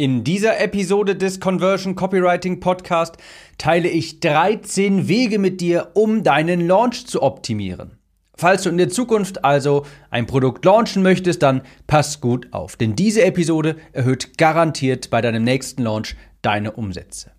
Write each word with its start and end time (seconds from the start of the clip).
In 0.00 0.24
dieser 0.24 0.58
Episode 0.58 1.14
des 1.14 1.40
Conversion 1.40 1.94
Copywriting 1.94 2.58
Podcast 2.58 3.18
teile 3.58 3.90
ich 3.90 4.20
13 4.20 5.08
Wege 5.08 5.38
mit 5.38 5.60
dir, 5.60 5.90
um 5.92 6.22
deinen 6.22 6.66
Launch 6.66 7.06
zu 7.06 7.22
optimieren. 7.22 7.98
Falls 8.34 8.62
du 8.62 8.70
in 8.70 8.78
der 8.78 8.88
Zukunft 8.88 9.44
also 9.44 9.84
ein 10.08 10.24
Produkt 10.24 10.64
launchen 10.64 11.02
möchtest, 11.02 11.42
dann 11.42 11.60
pass 11.86 12.22
gut 12.22 12.48
auf, 12.50 12.76
denn 12.76 12.96
diese 12.96 13.22
Episode 13.22 13.76
erhöht 13.92 14.38
garantiert 14.38 15.10
bei 15.10 15.20
deinem 15.20 15.44
nächsten 15.44 15.82
Launch 15.82 16.16
deine 16.40 16.72
Umsätze. 16.72 17.32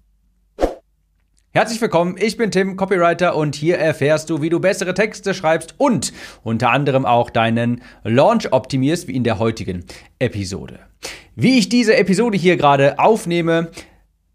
Herzlich 1.54 1.82
willkommen, 1.82 2.16
ich 2.20 2.38
bin 2.38 2.52
Tim, 2.52 2.76
Copywriter 2.76 3.36
und 3.36 3.56
hier 3.56 3.80
erfährst 3.80 4.30
du, 4.30 4.44
wie 4.44 4.50
du 4.50 4.60
bessere 4.60 4.94
Texte 4.94 5.34
schreibst 5.34 5.74
und 5.80 6.14
unter 6.44 6.70
anderem 6.70 7.08
auch 7.08 7.32
deinen 7.32 7.82
Launch 8.04 8.54
optimierst, 8.54 9.08
wie 9.08 9.16
in 9.16 9.24
der 9.24 9.40
heutigen 9.40 9.84
Episode. 10.20 10.91
Wie 11.36 11.58
ich 11.58 11.70
diese 11.70 11.96
Episode 11.96 12.38
hier 12.38 12.58
gerade 12.58 13.00
aufnehme, 13.00 13.72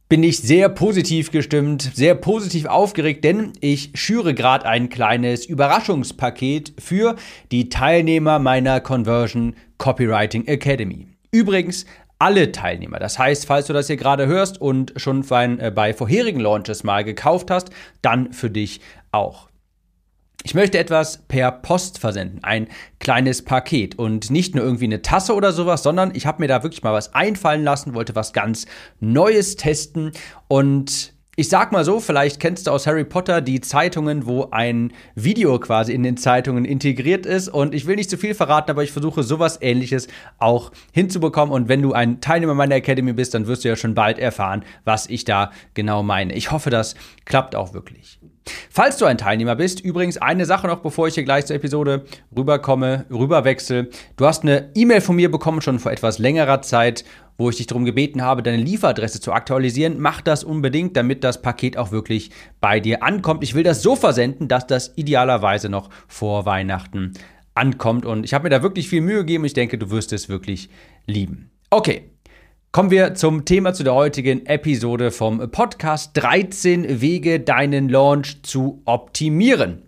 bin 0.09 0.23
ich 0.23 0.39
sehr 0.39 0.69
positiv 0.69 1.33
gestimmt, 1.33 1.91
sehr 1.95 2.15
positiv 2.15 2.67
aufgeregt, 2.67 3.25
denn 3.25 3.53
ich 3.61 3.91
schüre 3.95 4.35
gerade 4.35 4.65
ein 4.67 4.89
kleines 4.89 5.47
Überraschungspaket 5.47 6.75
für 6.79 7.17
die 7.51 7.69
Teilnehmer 7.69 8.39
meiner 8.39 8.81
Conversion 8.81 9.57
Copywriting 9.79 10.47
Academy. 10.47 11.09
Übrigens, 11.33 11.87
alle 12.19 12.53
Teilnehmer. 12.53 12.99
Das 12.99 13.19
heißt, 13.19 13.47
falls 13.47 13.67
du 13.67 13.73
das 13.73 13.89
hier 13.89 13.97
gerade 13.97 14.27
hörst 14.27 14.61
und 14.61 14.93
schon 14.97 15.23
bei, 15.23 15.45
äh, 15.45 15.73
bei 15.75 15.93
vorherigen 15.93 16.41
Launches 16.41 16.85
mal 16.85 17.05
gekauft 17.05 17.51
hast, 17.51 17.71
dann 18.01 18.33
für 18.33 18.49
dich 18.49 18.81
auch. 19.13 19.49
Ich 20.47 20.55
möchte 20.55 20.79
etwas 20.79 21.25
per 21.27 21.51
Post 21.51 21.99
versenden, 21.99 22.45
ein 22.45 22.69
kleines 23.01 23.45
Paket 23.45 23.99
und 23.99 24.31
nicht 24.31 24.55
nur 24.55 24.63
irgendwie 24.63 24.85
eine 24.85 25.03
Tasse 25.03 25.35
oder 25.35 25.51
sowas, 25.51 25.83
sondern 25.83 26.15
ich 26.15 26.25
habe 26.25 26.41
mir 26.41 26.47
da 26.47 26.63
wirklich 26.63 26.85
mal 26.85 26.93
was 26.93 27.17
einfallen 27.17 27.65
lassen, 27.65 27.95
wollte 27.95 28.15
was 28.15 28.33
ganz 28.33 28.67
Neues 29.01 29.57
testen 29.57 30.13
und 30.47 31.15
ich 31.35 31.49
sag 31.49 31.73
mal 31.73 31.85
so, 31.85 31.99
vielleicht 31.99 32.39
kennst 32.39 32.69
du 32.69 32.71
aus 32.71 32.87
Harry 32.87 33.03
Potter 33.03 33.41
die 33.41 33.61
Zeitungen, 33.61 34.25
wo 34.27 34.49
ein 34.53 34.93
Video 35.17 35.59
quasi 35.59 35.93
in 35.93 36.05
den 36.05 36.17
Zeitungen 36.17 36.65
integriert 36.65 37.27
ist. 37.27 37.49
Und 37.49 37.75
ich 37.75 37.87
will 37.87 37.97
nicht 37.97 38.09
zu 38.09 38.17
viel 38.17 38.33
verraten, 38.33 38.71
aber 38.71 38.85
ich 38.85 38.93
versuche 38.93 39.23
sowas 39.23 39.59
ähnliches 39.61 40.07
auch 40.39 40.71
hinzubekommen. 40.93 41.53
Und 41.53 41.69
wenn 41.69 41.83
du 41.83 41.93
ein 41.93 42.23
Teilnehmer 42.23 42.55
meiner 42.55 42.77
Academy 42.77 43.13
bist, 43.13 43.35
dann 43.35 43.49
wirst 43.49 43.65
du 43.65 43.69
ja 43.69 43.77
schon 43.77 43.95
bald 43.95 44.19
erfahren, 44.19 44.65
was 44.85 45.09
ich 45.11 45.25
da 45.25 45.51
genau 45.75 46.03
meine. 46.03 46.33
Ich 46.35 46.53
hoffe, 46.53 46.71
das 46.71 46.95
klappt 47.27 47.55
auch 47.55 47.75
wirklich. 47.75 48.19
Falls 48.71 48.97
du 48.97 49.07
ein 49.07 49.19
Teilnehmer 49.19 49.57
bist, 49.57 49.81
übrigens 49.81 50.19
eine 50.19 50.47
Sache 50.47 50.67
noch, 50.67 50.81
bevor 50.81 51.09
ich 51.09 51.15
hier 51.15 51.25
gleich 51.25 51.47
zur 51.47 51.57
Episode 51.57 52.05
rüberkomme, 52.37 53.07
rüberwechsel. 53.11 53.91
Du 54.17 54.27
hast 54.27 54.43
eine 54.43 54.71
E-Mail 54.75 55.01
von 55.01 55.17
mir 55.17 55.31
bekommen, 55.31 55.63
schon 55.63 55.79
vor 55.79 55.93
etwas 55.93 56.19
längerer 56.19 56.63
Zeit, 56.63 57.05
wo 57.39 57.51
ich 57.51 57.57
dich 57.57 57.67
darum 57.67 57.85
gebeten 57.85 58.23
habe, 58.23 58.43
deine 58.43 58.63
Lieferadresse 58.63 59.21
zu 59.21 59.33
aktualisieren. 59.33 59.99
Mach 59.99 60.21
das 60.21 60.45
unbedingt, 60.45 60.97
damit 60.97 61.25
das 61.25 61.43
Paket 61.43 61.77
auch 61.77 61.91
wirklich 61.91 62.31
bei 62.61 62.81
dir 62.81 63.03
ankommt. 63.03 63.43
Ich 63.43 63.55
will 63.55 63.63
das 63.63 63.83
so 63.83 63.97
versenden, 63.97 64.49
dass 64.49 64.67
das 64.67 64.93
idealerweise 64.97 65.69
noch 65.69 65.91
vor 66.09 66.47
Weihnachten 66.47 67.13
ankommt. 67.55 68.07
Und 68.07 68.25
ich 68.25 68.35
habe 68.35 68.45
mir 68.45 68.51
da 68.51 68.63
wirklich 68.63 68.89
viel 68.89 69.01
Mühe 69.01 69.19
gegeben. 69.19 69.45
Ich 69.45 69.55
denke, 69.55 69.79
du 69.79 69.91
wirst 69.91 70.13
es 70.13 70.29
wirklich 70.29 70.71
lieben. 71.07 71.51
Okay, 71.71 72.11
Kommen 72.77 72.91
wir 72.91 73.15
zum 73.15 73.47
Thema 73.47 73.73
zu 73.73 73.85
der 73.85 73.95
heutigen 73.95 74.45
Episode 74.45 75.11
vom 75.11 75.51
Podcast 75.51 76.11
13 76.13 77.01
Wege, 77.01 77.41
deinen 77.41 77.89
Launch 77.89 78.43
zu 78.43 78.83
optimieren. 78.85 79.81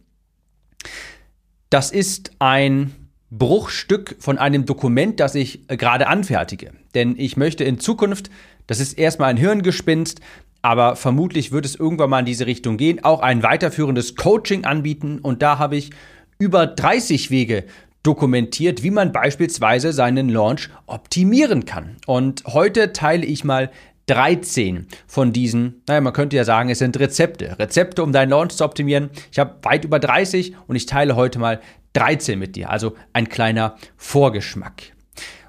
Das 1.68 1.90
ist 1.90 2.30
ein 2.38 2.94
Bruchstück 3.30 4.16
von 4.20 4.38
einem 4.38 4.64
Dokument, 4.64 5.20
das 5.20 5.34
ich 5.34 5.68
gerade 5.68 6.06
anfertige. 6.06 6.72
Denn 6.94 7.14
ich 7.18 7.36
möchte 7.36 7.62
in 7.62 7.78
Zukunft, 7.78 8.30
das 8.66 8.80
ist 8.80 8.94
erstmal 8.94 9.28
ein 9.28 9.36
Hirngespinst, 9.36 10.22
aber 10.62 10.96
vermutlich 10.96 11.52
wird 11.52 11.66
es 11.66 11.74
irgendwann 11.74 12.08
mal 12.08 12.20
in 12.20 12.24
diese 12.24 12.46
Richtung 12.46 12.78
gehen, 12.78 13.04
auch 13.04 13.20
ein 13.20 13.42
weiterführendes 13.42 14.16
Coaching 14.16 14.64
anbieten. 14.64 15.18
Und 15.18 15.42
da 15.42 15.58
habe 15.58 15.76
ich 15.76 15.90
über 16.38 16.66
30 16.66 17.30
Wege 17.30 17.64
dokumentiert, 18.02 18.82
wie 18.82 18.90
man 18.90 19.12
beispielsweise 19.12 19.92
seinen 19.92 20.28
Launch 20.28 20.70
optimieren 20.86 21.64
kann. 21.64 21.96
Und 22.06 22.44
heute 22.46 22.92
teile 22.92 23.26
ich 23.26 23.44
mal 23.44 23.70
13 24.06 24.86
von 25.06 25.32
diesen, 25.32 25.82
naja, 25.86 26.00
man 26.00 26.12
könnte 26.12 26.36
ja 26.36 26.44
sagen, 26.44 26.70
es 26.70 26.78
sind 26.78 26.98
Rezepte. 26.98 27.58
Rezepte, 27.58 28.02
um 28.02 28.12
deinen 28.12 28.30
Launch 28.30 28.56
zu 28.56 28.64
optimieren. 28.64 29.10
Ich 29.30 29.38
habe 29.38 29.56
weit 29.62 29.84
über 29.84 29.98
30 29.98 30.54
und 30.66 30.76
ich 30.76 30.86
teile 30.86 31.14
heute 31.14 31.38
mal 31.38 31.60
13 31.92 32.38
mit 32.38 32.56
dir. 32.56 32.70
Also 32.70 32.94
ein 33.12 33.28
kleiner 33.28 33.76
Vorgeschmack. 33.96 34.97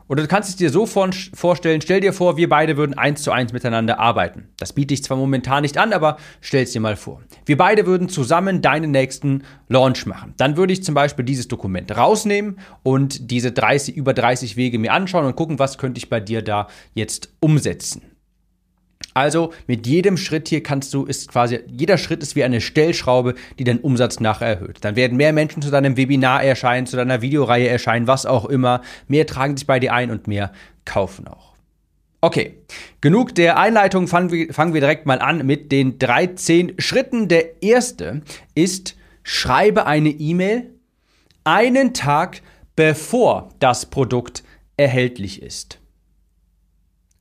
Oder 0.09 0.23
du 0.23 0.27
kannst 0.27 0.49
es 0.49 0.55
dir 0.55 0.71
so 0.71 0.87
vorstellen, 0.87 1.81
stell 1.81 2.01
dir 2.01 2.13
vor, 2.13 2.35
wir 2.35 2.49
beide 2.49 2.77
würden 2.77 2.97
eins 2.97 3.21
zu 3.21 3.31
eins 3.31 3.53
miteinander 3.53 3.99
arbeiten. 3.99 4.49
Das 4.57 4.73
biete 4.73 4.93
ich 4.93 5.03
zwar 5.03 5.17
momentan 5.17 5.61
nicht 5.61 5.77
an, 5.77 5.93
aber 5.93 6.17
stell 6.41 6.63
es 6.63 6.71
dir 6.71 6.81
mal 6.81 6.95
vor. 6.95 7.21
Wir 7.45 7.57
beide 7.57 7.85
würden 7.85 8.09
zusammen 8.09 8.63
deinen 8.63 8.89
nächsten 8.89 9.43
Launch 9.67 10.07
machen. 10.07 10.33
Dann 10.37 10.57
würde 10.57 10.73
ich 10.73 10.83
zum 10.83 10.95
Beispiel 10.95 11.23
dieses 11.23 11.47
Dokument 11.47 11.95
rausnehmen 11.95 12.57
und 12.81 13.29
diese 13.29 13.51
30, 13.51 13.95
über 13.95 14.15
30 14.15 14.57
Wege 14.57 14.79
mir 14.79 14.93
anschauen 14.93 15.25
und 15.25 15.35
gucken, 15.35 15.59
was 15.59 15.77
könnte 15.77 15.99
ich 15.99 16.09
bei 16.09 16.19
dir 16.19 16.41
da 16.41 16.67
jetzt 16.95 17.31
umsetzen. 17.39 18.01
Also 19.19 19.51
mit 19.67 19.85
jedem 19.85 20.15
Schritt 20.15 20.47
hier 20.47 20.63
kannst 20.63 20.93
du, 20.93 21.03
ist 21.03 21.27
quasi, 21.27 21.59
jeder 21.67 21.97
Schritt 21.97 22.23
ist 22.23 22.37
wie 22.37 22.43
eine 22.45 22.61
Stellschraube, 22.61 23.35
die 23.59 23.65
deinen 23.65 23.81
Umsatz 23.81 24.21
nachher 24.21 24.47
erhöht. 24.47 24.77
Dann 24.79 24.95
werden 24.95 25.17
mehr 25.17 25.33
Menschen 25.33 25.61
zu 25.61 25.69
deinem 25.69 25.97
Webinar 25.97 26.41
erscheinen, 26.41 26.87
zu 26.87 26.95
deiner 26.95 27.21
Videoreihe 27.21 27.67
erscheinen, 27.67 28.07
was 28.07 28.25
auch 28.25 28.45
immer. 28.45 28.81
Mehr 29.09 29.27
tragen 29.27 29.57
sich 29.57 29.67
bei 29.67 29.77
dir 29.81 29.93
ein 29.93 30.09
und 30.09 30.27
mehr 30.27 30.53
kaufen 30.85 31.27
auch. 31.27 31.49
Okay, 32.21 32.53
genug 33.01 33.35
der 33.35 33.59
Einleitung, 33.59 34.07
fangen 34.07 34.31
wir, 34.31 34.53
fangen 34.53 34.73
wir 34.73 34.79
direkt 34.79 35.05
mal 35.05 35.19
an 35.19 35.45
mit 35.45 35.73
den 35.73 35.99
13 35.99 36.75
Schritten. 36.77 37.27
Der 37.27 37.61
erste 37.61 38.21
ist, 38.55 38.95
schreibe 39.23 39.85
eine 39.85 40.09
E-Mail 40.09 40.69
einen 41.43 41.93
Tag 41.93 42.41
bevor 42.77 43.49
das 43.59 43.87
Produkt 43.87 44.43
erhältlich 44.77 45.41
ist. 45.41 45.78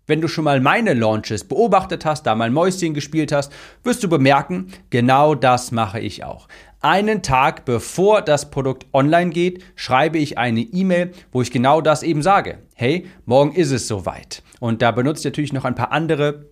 Wenn 0.09 0.23
du 0.23 0.27
schon 0.27 0.45
mal 0.45 0.59
meine 0.61 0.95
Launches 0.95 1.45
beobachtet 1.45 2.07
hast, 2.07 2.23
da 2.23 2.35
mal 2.35 2.51
Mäuschen 2.51 2.95
gespielt 2.95 3.31
hast, 3.31 3.53
wirst 3.85 4.03
du 4.03 4.09
bemerken, 4.09 4.69
genau 4.89 5.35
das 5.35 5.71
mache 5.71 6.01
ich 6.01 6.25
auch. 6.25 6.49
Einen 6.81 7.21
Tag 7.23 7.67
bevor 7.67 8.23
das 8.23 8.51
Produkt 8.51 8.87
online 8.95 9.31
geht, 9.31 9.63
schreibe 9.77 10.17
ich 10.17 10.39
eine 10.39 10.61
E-Mail, 10.61 11.13
wo 11.31 11.43
ich 11.43 11.51
genau 11.51 11.83
das 11.83 12.03
eben 12.03 12.23
sage. 12.23 12.57
Hey, 12.75 13.07
morgen 13.27 13.53
ist 13.53 13.71
es 13.71 13.87
soweit. 13.87 14.43
Und 14.61 14.81
da 14.81 14.93
benutze 14.93 15.21
ich 15.21 15.25
natürlich 15.27 15.53
noch 15.53 15.67
ein 15.67 15.75
paar 15.75 15.93
andere 15.93 16.47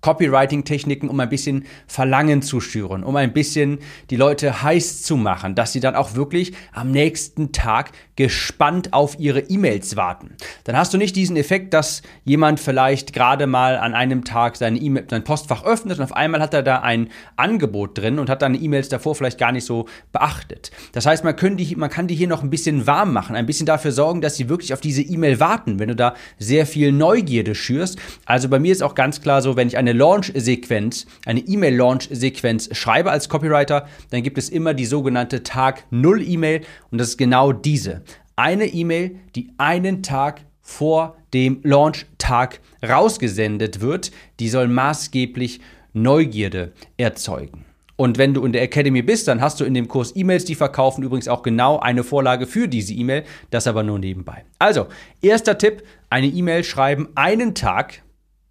Copywriting-Techniken, 0.00 1.08
um 1.08 1.20
ein 1.20 1.28
bisschen 1.28 1.64
Verlangen 1.86 2.42
zu 2.42 2.60
schüren, 2.60 3.04
um 3.04 3.16
ein 3.16 3.32
bisschen 3.32 3.78
die 4.10 4.16
Leute 4.16 4.62
heiß 4.62 5.02
zu 5.02 5.16
machen, 5.16 5.54
dass 5.54 5.72
sie 5.72 5.80
dann 5.80 5.94
auch 5.94 6.14
wirklich 6.14 6.52
am 6.72 6.90
nächsten 6.90 7.52
Tag 7.52 7.92
gespannt 8.16 8.92
auf 8.92 9.18
ihre 9.18 9.40
E-Mails 9.40 9.96
warten. 9.96 10.36
Dann 10.64 10.76
hast 10.76 10.92
du 10.92 10.98
nicht 10.98 11.16
diesen 11.16 11.36
Effekt, 11.36 11.72
dass 11.72 12.02
jemand 12.24 12.60
vielleicht 12.60 13.14
gerade 13.14 13.46
mal 13.46 13.78
an 13.78 13.94
einem 13.94 14.24
Tag 14.24 14.56
seine 14.56 14.78
E-Mail, 14.78 15.06
sein 15.08 15.24
Postfach 15.24 15.64
öffnet 15.64 15.98
und 15.98 16.04
auf 16.04 16.12
einmal 16.12 16.42
hat 16.42 16.52
er 16.52 16.62
da 16.62 16.80
ein 16.80 17.08
Angebot 17.36 17.96
drin 17.96 18.18
und 18.18 18.28
hat 18.28 18.42
dann 18.42 18.54
E-Mails 18.54 18.90
davor 18.90 19.14
vielleicht 19.14 19.38
gar 19.38 19.52
nicht 19.52 19.64
so 19.64 19.86
beachtet. 20.12 20.70
Das 20.92 21.06
heißt, 21.06 21.24
man, 21.24 21.34
können 21.34 21.56
die, 21.56 21.74
man 21.76 21.88
kann 21.88 22.08
die 22.08 22.14
hier 22.14 22.28
noch 22.28 22.42
ein 22.42 22.50
bisschen 22.50 22.86
warm 22.86 23.14
machen, 23.14 23.36
ein 23.36 23.46
bisschen 23.46 23.64
dafür 23.64 23.92
sorgen, 23.92 24.20
dass 24.20 24.36
sie 24.36 24.50
wirklich 24.50 24.74
auf 24.74 24.82
diese 24.82 25.00
E-Mail 25.00 25.40
warten, 25.40 25.78
wenn 25.78 25.88
du 25.88 25.96
da 25.96 26.14
sehr 26.38 26.66
viel 26.66 26.92
Neugierde 26.92 27.54
schürst. 27.54 27.98
Also 28.26 28.50
bei 28.50 28.58
mir 28.58 28.72
ist 28.72 28.82
auch 28.82 28.94
ganz 28.94 29.22
klar 29.22 29.40
so, 29.40 29.56
wenn 29.56 29.68
ich 29.68 29.78
eine 29.78 29.89
eine 29.90 29.98
Launch-Sequenz, 29.98 31.06
eine 31.26 31.40
E-Mail-Launch-Sequenz 31.40 32.76
schreibe 32.76 33.10
als 33.10 33.28
Copywriter, 33.28 33.86
dann 34.10 34.22
gibt 34.22 34.38
es 34.38 34.48
immer 34.48 34.72
die 34.72 34.86
sogenannte 34.86 35.42
Tag 35.42 35.84
0 35.90 36.22
E-Mail 36.22 36.62
und 36.90 36.98
das 36.98 37.08
ist 37.08 37.18
genau 37.18 37.52
diese. 37.52 38.02
Eine 38.36 38.66
E-Mail, 38.66 39.16
die 39.34 39.50
einen 39.58 40.02
Tag 40.02 40.42
vor 40.62 41.16
dem 41.34 41.60
Launch-Tag 41.64 42.60
rausgesendet 42.86 43.80
wird, 43.80 44.12
die 44.38 44.48
soll 44.48 44.68
maßgeblich 44.68 45.60
Neugierde 45.92 46.72
erzeugen. 46.96 47.64
Und 47.96 48.16
wenn 48.16 48.32
du 48.32 48.44
in 48.44 48.52
der 48.52 48.62
Academy 48.62 49.02
bist, 49.02 49.26
dann 49.28 49.40
hast 49.40 49.60
du 49.60 49.64
in 49.64 49.74
dem 49.74 49.88
Kurs 49.88 50.14
E-Mails, 50.14 50.44
die 50.44 50.54
verkaufen, 50.54 51.02
übrigens 51.02 51.28
auch 51.28 51.42
genau 51.42 51.80
eine 51.80 52.04
Vorlage 52.04 52.46
für 52.46 52.68
diese 52.68 52.94
E-Mail, 52.94 53.24
das 53.50 53.66
aber 53.66 53.82
nur 53.82 53.98
nebenbei. 53.98 54.44
Also, 54.58 54.86
erster 55.20 55.58
Tipp, 55.58 55.82
eine 56.08 56.28
E-Mail 56.28 56.64
schreiben 56.64 57.08
einen 57.16 57.54
Tag, 57.54 58.02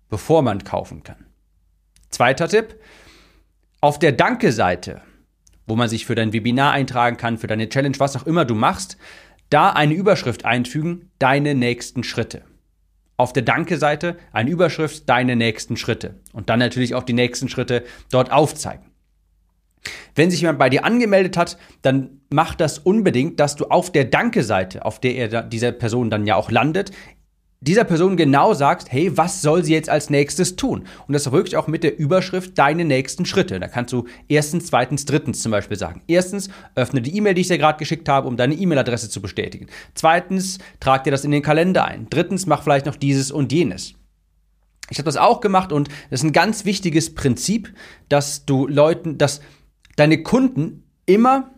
bevor 0.09 0.41
man 0.41 0.63
kaufen 0.63 1.01
kann. 1.01 1.28
Zweiter 2.09 2.47
Tipp, 2.47 2.75
auf 3.81 3.99
der 3.99 4.11
Danke-Seite, 4.11 5.01
wo 5.67 5.75
man 5.75 5.87
sich 5.87 6.05
für 6.05 6.15
dein 6.15 6.33
Webinar 6.33 6.73
eintragen 6.73 7.17
kann, 7.17 7.37
für 7.37 7.47
deine 7.47 7.69
Challenge, 7.69 7.97
was 7.99 8.15
auch 8.15 8.25
immer 8.25 8.45
du 8.45 8.55
machst, 8.55 8.97
da 9.49 9.69
eine 9.69 9.93
Überschrift 9.93 10.45
einfügen, 10.45 11.11
deine 11.19 11.55
nächsten 11.55 12.03
Schritte. 12.03 12.43
Auf 13.17 13.33
der 13.33 13.43
Danke-Seite 13.43 14.17
eine 14.31 14.49
Überschrift, 14.49 15.07
deine 15.07 15.35
nächsten 15.35 15.77
Schritte. 15.77 16.19
Und 16.33 16.49
dann 16.49 16.59
natürlich 16.59 16.95
auch 16.95 17.03
die 17.03 17.13
nächsten 17.13 17.49
Schritte 17.49 17.83
dort 18.11 18.31
aufzeigen. 18.31 18.85
Wenn 20.15 20.31
sich 20.31 20.41
jemand 20.41 20.59
bei 20.59 20.69
dir 20.69 20.85
angemeldet 20.85 21.37
hat, 21.37 21.57
dann 21.81 22.21
mach 22.29 22.55
das 22.55 22.79
unbedingt, 22.79 23.39
dass 23.39 23.55
du 23.55 23.65
auf 23.65 23.91
der 23.91 24.05
Danke-Seite, 24.05 24.85
auf 24.85 24.99
der 24.99 25.15
er 25.15 25.43
dieser 25.43 25.71
Person 25.71 26.09
dann 26.09 26.25
ja 26.25 26.35
auch 26.35 26.51
landet, 26.51 26.91
dieser 27.61 27.83
Person 27.83 28.15
genau 28.15 28.53
sagst, 28.53 28.91
hey, 28.91 29.17
was 29.17 29.41
soll 29.41 29.65
sie 29.65 29.73
jetzt 29.73 29.89
als 29.89 30.09
nächstes 30.09 30.55
tun? 30.55 30.85
Und 31.07 31.13
das 31.13 31.29
wirklich 31.31 31.57
auch 31.57 31.67
mit 31.67 31.83
der 31.83 31.99
Überschrift 31.99 32.57
deine 32.57 32.85
nächsten 32.85 33.25
Schritte. 33.25 33.59
Da 33.59 33.67
kannst 33.67 33.91
du 33.91 34.05
erstens, 34.29 34.67
zweitens, 34.67 35.05
drittens 35.05 35.41
zum 35.41 35.51
Beispiel 35.51 35.77
sagen. 35.77 36.01
Erstens, 36.07 36.49
öffne 36.75 37.01
die 37.01 37.15
E-Mail, 37.17 37.33
die 37.33 37.41
ich 37.41 37.47
dir 37.47 37.57
gerade 37.57 37.77
geschickt 37.77 38.07
habe, 38.07 38.29
um 38.29 38.37
deine 38.37 38.55
E-Mail-Adresse 38.55 39.09
zu 39.09 39.21
bestätigen. 39.21 39.67
Zweitens, 39.93 40.59
trag 40.79 41.03
dir 41.03 41.11
das 41.11 41.25
in 41.25 41.31
den 41.31 41.41
Kalender 41.41 41.83
ein. 41.83 42.07
Drittens, 42.09 42.45
mach 42.45 42.63
vielleicht 42.63 42.85
noch 42.85 42.95
dieses 42.95 43.29
und 43.29 43.51
jenes. 43.51 43.93
Ich 44.89 44.97
habe 44.97 45.05
das 45.05 45.17
auch 45.17 45.41
gemacht 45.41 45.71
und 45.71 45.89
das 46.09 46.21
ist 46.21 46.23
ein 46.23 46.33
ganz 46.33 46.65
wichtiges 46.65 47.13
Prinzip, 47.13 47.73
dass 48.07 48.45
du 48.45 48.67
Leuten, 48.67 49.17
dass 49.17 49.41
deine 49.97 50.23
Kunden 50.23 50.83
immer 51.05 51.51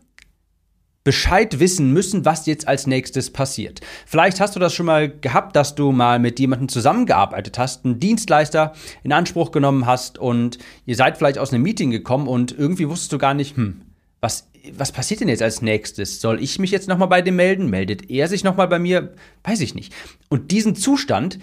Bescheid 1.03 1.59
wissen 1.59 1.91
müssen, 1.93 2.25
was 2.25 2.45
jetzt 2.45 2.67
als 2.67 2.85
nächstes 2.85 3.31
passiert. 3.31 3.81
Vielleicht 4.05 4.39
hast 4.39 4.55
du 4.55 4.59
das 4.59 4.73
schon 4.73 4.85
mal 4.85 5.09
gehabt, 5.09 5.55
dass 5.55 5.73
du 5.73 5.91
mal 5.91 6.19
mit 6.19 6.39
jemandem 6.39 6.69
zusammengearbeitet 6.69 7.57
hast, 7.57 7.85
einen 7.85 7.99
Dienstleister 7.99 8.73
in 9.03 9.11
Anspruch 9.11 9.51
genommen 9.51 9.87
hast 9.87 10.19
und 10.19 10.59
ihr 10.85 10.95
seid 10.95 11.17
vielleicht 11.17 11.39
aus 11.39 11.51
einem 11.51 11.63
Meeting 11.63 11.89
gekommen 11.89 12.27
und 12.27 12.51
irgendwie 12.57 12.87
wusstest 12.87 13.13
du 13.13 13.17
gar 13.17 13.33
nicht, 13.33 13.57
hm, 13.57 13.81
was, 14.19 14.47
was 14.73 14.91
passiert 14.91 15.21
denn 15.21 15.29
jetzt 15.29 15.41
als 15.41 15.63
nächstes? 15.63 16.21
Soll 16.21 16.41
ich 16.41 16.59
mich 16.59 16.69
jetzt 16.69 16.87
nochmal 16.87 17.07
bei 17.07 17.23
dem 17.23 17.35
melden? 17.35 17.69
Meldet 17.71 18.11
er 18.11 18.27
sich 18.27 18.43
nochmal 18.43 18.67
bei 18.67 18.77
mir? 18.77 19.13
Weiß 19.43 19.61
ich 19.61 19.73
nicht. 19.73 19.93
Und 20.29 20.51
diesen 20.51 20.75
Zustand, 20.75 21.39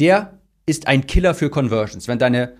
der 0.00 0.38
ist 0.66 0.88
ein 0.88 1.06
Killer 1.06 1.34
für 1.34 1.50
Conversions. 1.50 2.08
Wenn 2.08 2.18
deine 2.18 2.54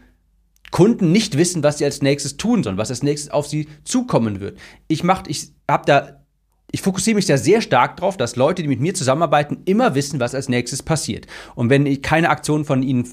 Kunden 0.71 1.13
nicht 1.13 1.39
wissen, 1.39 1.63
was 1.63 1.79
sie 1.79 1.85
als 1.85 2.03
nächstes 2.03 2.37
tun 2.37 2.63
sollen, 2.63 2.79
was 2.79 2.91
als 2.91 3.03
nächstes 3.03 3.31
auf 3.31 3.47
sie 3.47 3.69
zukommen 3.85 4.41
wird. 4.41 4.59
Ich 4.89 5.05
mach, 5.05 5.25
ich 5.29 5.53
habe 5.71 5.85
da, 5.87 6.25
ich 6.71 6.83
fokussiere 6.83 7.15
mich 7.15 7.27
da 7.27 7.37
sehr 7.37 7.61
stark 7.61 7.97
drauf, 7.97 8.17
dass 8.17 8.37
Leute, 8.37 8.63
die 8.63 8.69
mit 8.69 8.81
mir 8.81 8.95
zusammenarbeiten, 8.95 9.63
immer 9.67 9.95
wissen, 9.95 10.19
was 10.21 10.35
als 10.35 10.49
nächstes 10.49 10.83
passiert. 10.83 11.27
Und 11.55 11.71
wenn 11.71 12.03
keine 12.03 12.31
Aktion 12.31 12.65
von 12.65 12.83
ihnen 12.83 13.09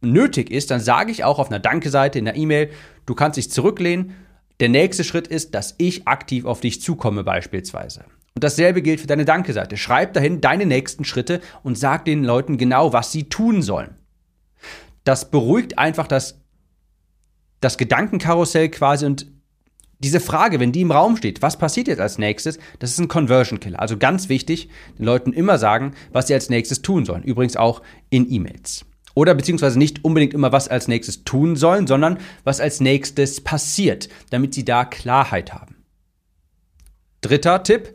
nötig 0.00 0.50
ist, 0.50 0.70
dann 0.70 0.80
sage 0.80 1.10
ich 1.10 1.24
auch 1.24 1.38
auf 1.38 1.48
einer 1.48 1.58
Danke-Seite 1.58 2.18
in 2.18 2.26
der 2.26 2.36
E-Mail, 2.36 2.70
du 3.06 3.14
kannst 3.14 3.36
dich 3.36 3.50
zurücklehnen. 3.50 4.14
Der 4.60 4.68
nächste 4.68 5.04
Schritt 5.04 5.28
ist, 5.28 5.54
dass 5.54 5.74
ich 5.78 6.06
aktiv 6.08 6.44
auf 6.44 6.60
dich 6.60 6.82
zukomme 6.82 7.24
beispielsweise. 7.24 8.04
Und 8.34 8.44
dasselbe 8.44 8.82
gilt 8.82 9.00
für 9.00 9.06
deine 9.06 9.24
Danke-Seite. 9.24 9.76
Schreib 9.76 10.12
dahin 10.12 10.40
deine 10.40 10.66
nächsten 10.66 11.04
Schritte 11.04 11.40
und 11.62 11.78
sag 11.78 12.04
den 12.04 12.22
Leuten 12.22 12.58
genau, 12.58 12.92
was 12.92 13.10
sie 13.10 13.28
tun 13.28 13.62
sollen. 13.62 13.96
Das 15.04 15.30
beruhigt 15.30 15.78
einfach 15.78 16.06
das 16.06 16.37
das 17.60 17.78
Gedankenkarussell 17.78 18.68
quasi 18.68 19.06
und 19.06 19.26
diese 20.00 20.20
Frage, 20.20 20.60
wenn 20.60 20.70
die 20.70 20.82
im 20.82 20.92
Raum 20.92 21.16
steht, 21.16 21.42
was 21.42 21.58
passiert 21.58 21.88
jetzt 21.88 22.00
als 22.00 22.18
nächstes, 22.18 22.58
das 22.78 22.90
ist 22.90 22.98
ein 22.98 23.08
Conversion 23.08 23.58
Killer. 23.58 23.80
Also 23.80 23.96
ganz 23.96 24.28
wichtig, 24.28 24.68
den 24.96 25.04
Leuten 25.04 25.32
immer 25.32 25.58
sagen, 25.58 25.92
was 26.12 26.28
sie 26.28 26.34
als 26.34 26.50
nächstes 26.50 26.82
tun 26.82 27.04
sollen. 27.04 27.24
Übrigens 27.24 27.56
auch 27.56 27.82
in 28.08 28.30
E-Mails. 28.30 28.84
Oder 29.14 29.34
beziehungsweise 29.34 29.76
nicht 29.76 30.04
unbedingt 30.04 30.34
immer, 30.34 30.52
was 30.52 30.68
als 30.68 30.86
nächstes 30.86 31.24
tun 31.24 31.56
sollen, 31.56 31.88
sondern 31.88 32.18
was 32.44 32.60
als 32.60 32.80
nächstes 32.80 33.40
passiert, 33.40 34.08
damit 34.30 34.54
sie 34.54 34.64
da 34.64 34.84
Klarheit 34.84 35.52
haben. 35.52 35.84
Dritter 37.20 37.64
Tipp, 37.64 37.94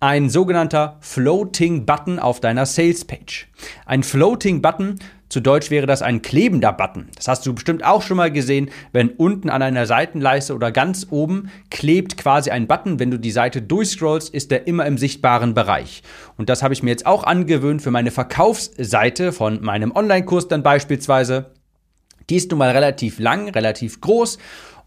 ein 0.00 0.28
sogenannter 0.28 0.98
Floating 1.00 1.86
Button 1.86 2.18
auf 2.18 2.40
deiner 2.40 2.66
Sales 2.66 3.06
Page. 3.06 3.48
Ein 3.86 4.02
Floating 4.02 4.60
Button 4.60 4.98
zu 5.28 5.40
Deutsch 5.40 5.70
wäre 5.70 5.86
das 5.86 6.02
ein 6.02 6.22
klebender 6.22 6.72
Button. 6.72 7.08
Das 7.16 7.28
hast 7.28 7.44
du 7.44 7.54
bestimmt 7.54 7.84
auch 7.84 8.02
schon 8.02 8.16
mal 8.16 8.32
gesehen, 8.32 8.70
wenn 8.92 9.10
unten 9.10 9.50
an 9.50 9.62
einer 9.62 9.86
Seitenleiste 9.86 10.54
oder 10.54 10.72
ganz 10.72 11.06
oben 11.10 11.50
klebt 11.70 12.16
quasi 12.16 12.50
ein 12.50 12.66
Button. 12.66 12.98
Wenn 12.98 13.10
du 13.10 13.18
die 13.18 13.30
Seite 13.30 13.60
durchscrollst, 13.60 14.32
ist 14.32 14.50
der 14.50 14.66
immer 14.66 14.86
im 14.86 14.96
sichtbaren 14.96 15.54
Bereich. 15.54 16.02
Und 16.36 16.48
das 16.48 16.62
habe 16.62 16.72
ich 16.72 16.82
mir 16.82 16.90
jetzt 16.90 17.06
auch 17.06 17.24
angewöhnt 17.24 17.82
für 17.82 17.90
meine 17.90 18.10
Verkaufsseite 18.10 19.32
von 19.32 19.62
meinem 19.62 19.92
Online-Kurs 19.94 20.48
dann 20.48 20.62
beispielsweise. 20.62 21.52
Die 22.30 22.36
ist 22.36 22.50
nun 22.50 22.58
mal 22.58 22.70
relativ 22.70 23.18
lang, 23.18 23.48
relativ 23.48 24.00
groß 24.00 24.38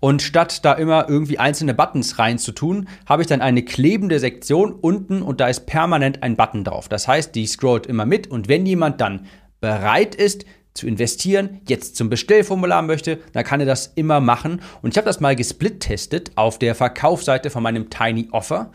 und 0.02 0.24
statt 0.24 0.66
da 0.66 0.74
immer 0.74 1.08
irgendwie 1.08 1.38
einzelne 1.38 1.74
Buttons 1.74 2.20
reinzutun, 2.20 2.90
habe 3.06 3.22
ich 3.22 3.28
dann 3.28 3.42
eine 3.42 3.64
klebende 3.64 4.20
Sektion 4.20 4.74
unten 4.74 5.22
und 5.22 5.40
da 5.40 5.48
ist 5.48 5.68
permanent 5.68 6.24
ein 6.24 6.36
Button 6.36 6.64
drauf. 6.64 6.90
Das 6.90 7.08
heißt, 7.08 7.34
die 7.36 7.46
scrollt 7.46 7.86
immer 7.86 8.06
mit 8.06 8.28
und 8.28 8.50
wenn 8.50 8.66
jemand 8.66 9.00
dann 9.00 9.28
bereit 9.62 10.16
ist 10.16 10.46
zu 10.74 10.88
investieren, 10.88 11.62
jetzt 11.68 11.96
zum 11.96 12.10
Bestellformular 12.10 12.82
möchte, 12.82 13.20
dann 13.34 13.44
kann 13.44 13.60
er 13.60 13.66
das 13.66 13.92
immer 13.96 14.20
machen. 14.20 14.62
Und 14.82 14.92
ich 14.92 14.98
habe 14.98 15.06
das 15.06 15.20
mal 15.20 15.36
gesplittestet 15.36 16.32
auf 16.36 16.60
der 16.60 16.76
Verkaufsseite 16.76 17.50
von 17.50 17.64
meinem 17.64 17.90
Tiny 17.90 18.30
Offer. 18.32 18.72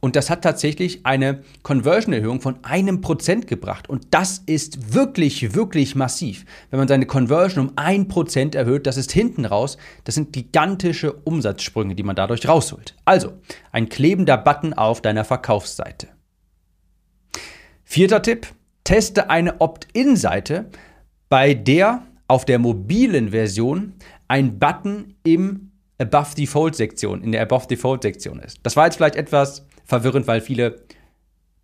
Und 0.00 0.16
das 0.16 0.30
hat 0.30 0.42
tatsächlich 0.42 1.04
eine 1.04 1.42
Conversion-Erhöhung 1.62 2.40
von 2.40 2.64
einem 2.64 3.02
Prozent 3.02 3.46
gebracht. 3.46 3.90
Und 3.90 4.06
das 4.12 4.42
ist 4.46 4.94
wirklich, 4.94 5.54
wirklich 5.54 5.94
massiv. 5.94 6.46
Wenn 6.70 6.78
man 6.78 6.88
seine 6.88 7.04
Conversion 7.04 7.68
um 7.68 7.72
ein 7.76 8.08
Prozent 8.08 8.54
erhöht, 8.54 8.86
das 8.86 8.96
ist 8.96 9.12
hinten 9.12 9.44
raus. 9.44 9.76
Das 10.04 10.14
sind 10.14 10.32
gigantische 10.32 11.12
Umsatzsprünge, 11.12 11.94
die 11.94 12.02
man 12.02 12.16
dadurch 12.16 12.48
rausholt. 12.48 12.94
Also, 13.04 13.32
ein 13.72 13.90
klebender 13.90 14.38
Button 14.38 14.72
auf 14.72 15.02
deiner 15.02 15.24
Verkaufsseite. 15.24 16.08
Vierter 17.84 18.22
Tipp, 18.22 18.46
teste 18.84 19.30
eine 19.30 19.60
Opt-in-Seite, 19.60 20.66
bei 21.28 21.54
der 21.54 22.02
auf 22.28 22.44
der 22.44 22.58
mobilen 22.58 23.30
Version 23.30 23.94
ein 24.28 24.58
Button 24.58 25.16
im 25.24 25.72
Above 25.98 26.34
Default 26.36 26.76
Sektion, 26.76 27.22
in 27.22 27.32
der 27.32 27.42
Above 27.42 27.66
Default 27.66 28.02
Sektion 28.02 28.38
ist. 28.38 28.60
Das 28.62 28.76
war 28.76 28.86
jetzt 28.86 28.96
vielleicht 28.96 29.16
etwas 29.16 29.66
verwirrend, 29.84 30.26
weil 30.26 30.40
viele 30.40 30.82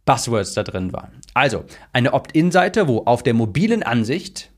Buzzwords 0.05 0.55
da 0.55 0.63
drin 0.63 0.93
waren. 0.93 1.21
Also, 1.35 1.65
eine 1.93 2.13
Opt-in-Seite, 2.13 2.89
wo 2.89 3.05
auf 3.05 3.23
der 3.23 3.35
mobilen 3.35 3.83
Ansicht 3.83 4.53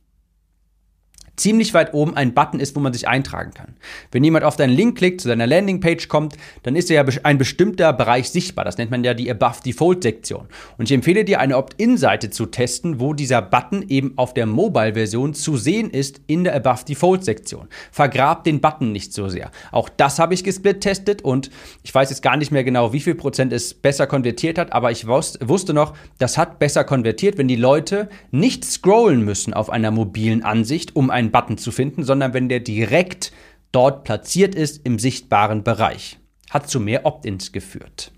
ziemlich 1.41 1.75
weit 1.75 1.95
oben 1.95 2.17
ein 2.17 2.35
Button 2.35 2.61
ist, 2.61 2.77
wo 2.77 2.81
man 2.81 2.93
sich 2.93 3.09
eintragen 3.09 3.53
kann. 3.55 3.77
Wenn 4.13 4.25
jemand 4.25 4.45
auf 4.45 4.57
deinen 4.57 4.73
Link 4.73 4.99
klickt, 4.99 5.21
zu 5.21 5.29
deiner 5.29 5.47
Landingpage 5.47 6.09
kommt, 6.09 6.37
dann 6.63 6.77
ist 6.77 6.91
ja 6.91 7.05
ein 7.23 7.39
bestimmter 7.39 7.93
Bereich 7.93 8.31
sichtbar. 8.31 8.65
Das 8.65 8.79
nennt 8.79 8.91
man 8.91 9.05
ja 9.05 9.15
die 9.15 9.31
Above 9.31 9.63
Default 9.65 10.03
Sektion. 10.03 10.49
Und 10.77 10.87
ich 10.87 10.93
empfehle 10.93 11.25
dir, 11.25 11.41
eine 11.41 11.57
Opt-in-Seite 11.57 12.31
zu 12.31 12.47
testen, 12.47 13.01
wo 13.01 13.15
dieser 13.15 13.43
Button 13.43 13.85
eben 13.89 14.13
auf 14.17 14.35
der 14.35 14.47
Mobile-Version 14.47 15.35
zu 15.35 15.57
sehen 15.57 15.91
ist 15.91 16.21
in 16.27 16.45
der 16.45 16.55
Above 16.55 16.85
Default 16.85 17.25
Sektion. 17.25 17.69
Vergrab 17.93 18.45
den 18.45 18.61
Button 18.61 18.93
nicht 18.93 19.13
so 19.13 19.29
sehr. 19.29 19.51
Auch 19.73 19.89
das 19.89 20.19
habe 20.19 20.35
ich 20.35 20.45
gesplittet 20.45 21.23
und 21.23 21.51
ich 21.83 21.95
weiß 21.95 22.11
jetzt 22.11 22.23
gar 22.23 22.37
nicht 22.37 22.51
mehr 22.51 22.65
genau, 22.65 22.93
wie 22.93 23.01
viel 23.01 23.15
Prozent 23.15 23.53
es 23.53 23.75
besser 23.75 24.07
konvertiert 24.07 24.59
hat, 24.59 24.73
aber 24.73 24.91
ich 24.91 25.07
wusste 25.07 25.75
noch, 25.75 25.95
das 26.19 26.37
hat 26.37 26.59
besser 26.59 26.85
konvertiert, 26.85 27.39
wenn 27.39 27.49
die 27.49 27.57
Leute 27.57 28.09
nicht 28.31 28.65
scrollen 28.65 29.25
müssen 29.25 29.55
auf 29.55 29.71
einer 29.71 29.91
mobilen 29.91 30.43
Ansicht, 30.43 30.97
um 30.97 31.11
einen 31.11 31.28
einen 31.29 31.33
Button 31.33 31.59
zu 31.59 31.71
finden, 31.71 32.03
sondern 32.03 32.33
wenn 32.35 32.49
der 32.49 32.61
direkt 32.61 33.33
dort 33.73 34.05
platziert 34.05 34.55
ist 34.55 34.85
im 34.85 34.99
sichtbaren 34.99 35.63
Bereich. 35.63 36.19
Hat 36.51 36.69
zu 36.69 36.81
mehr 36.81 37.05
Opt-ins 37.05 37.53
geführt. 37.53 38.13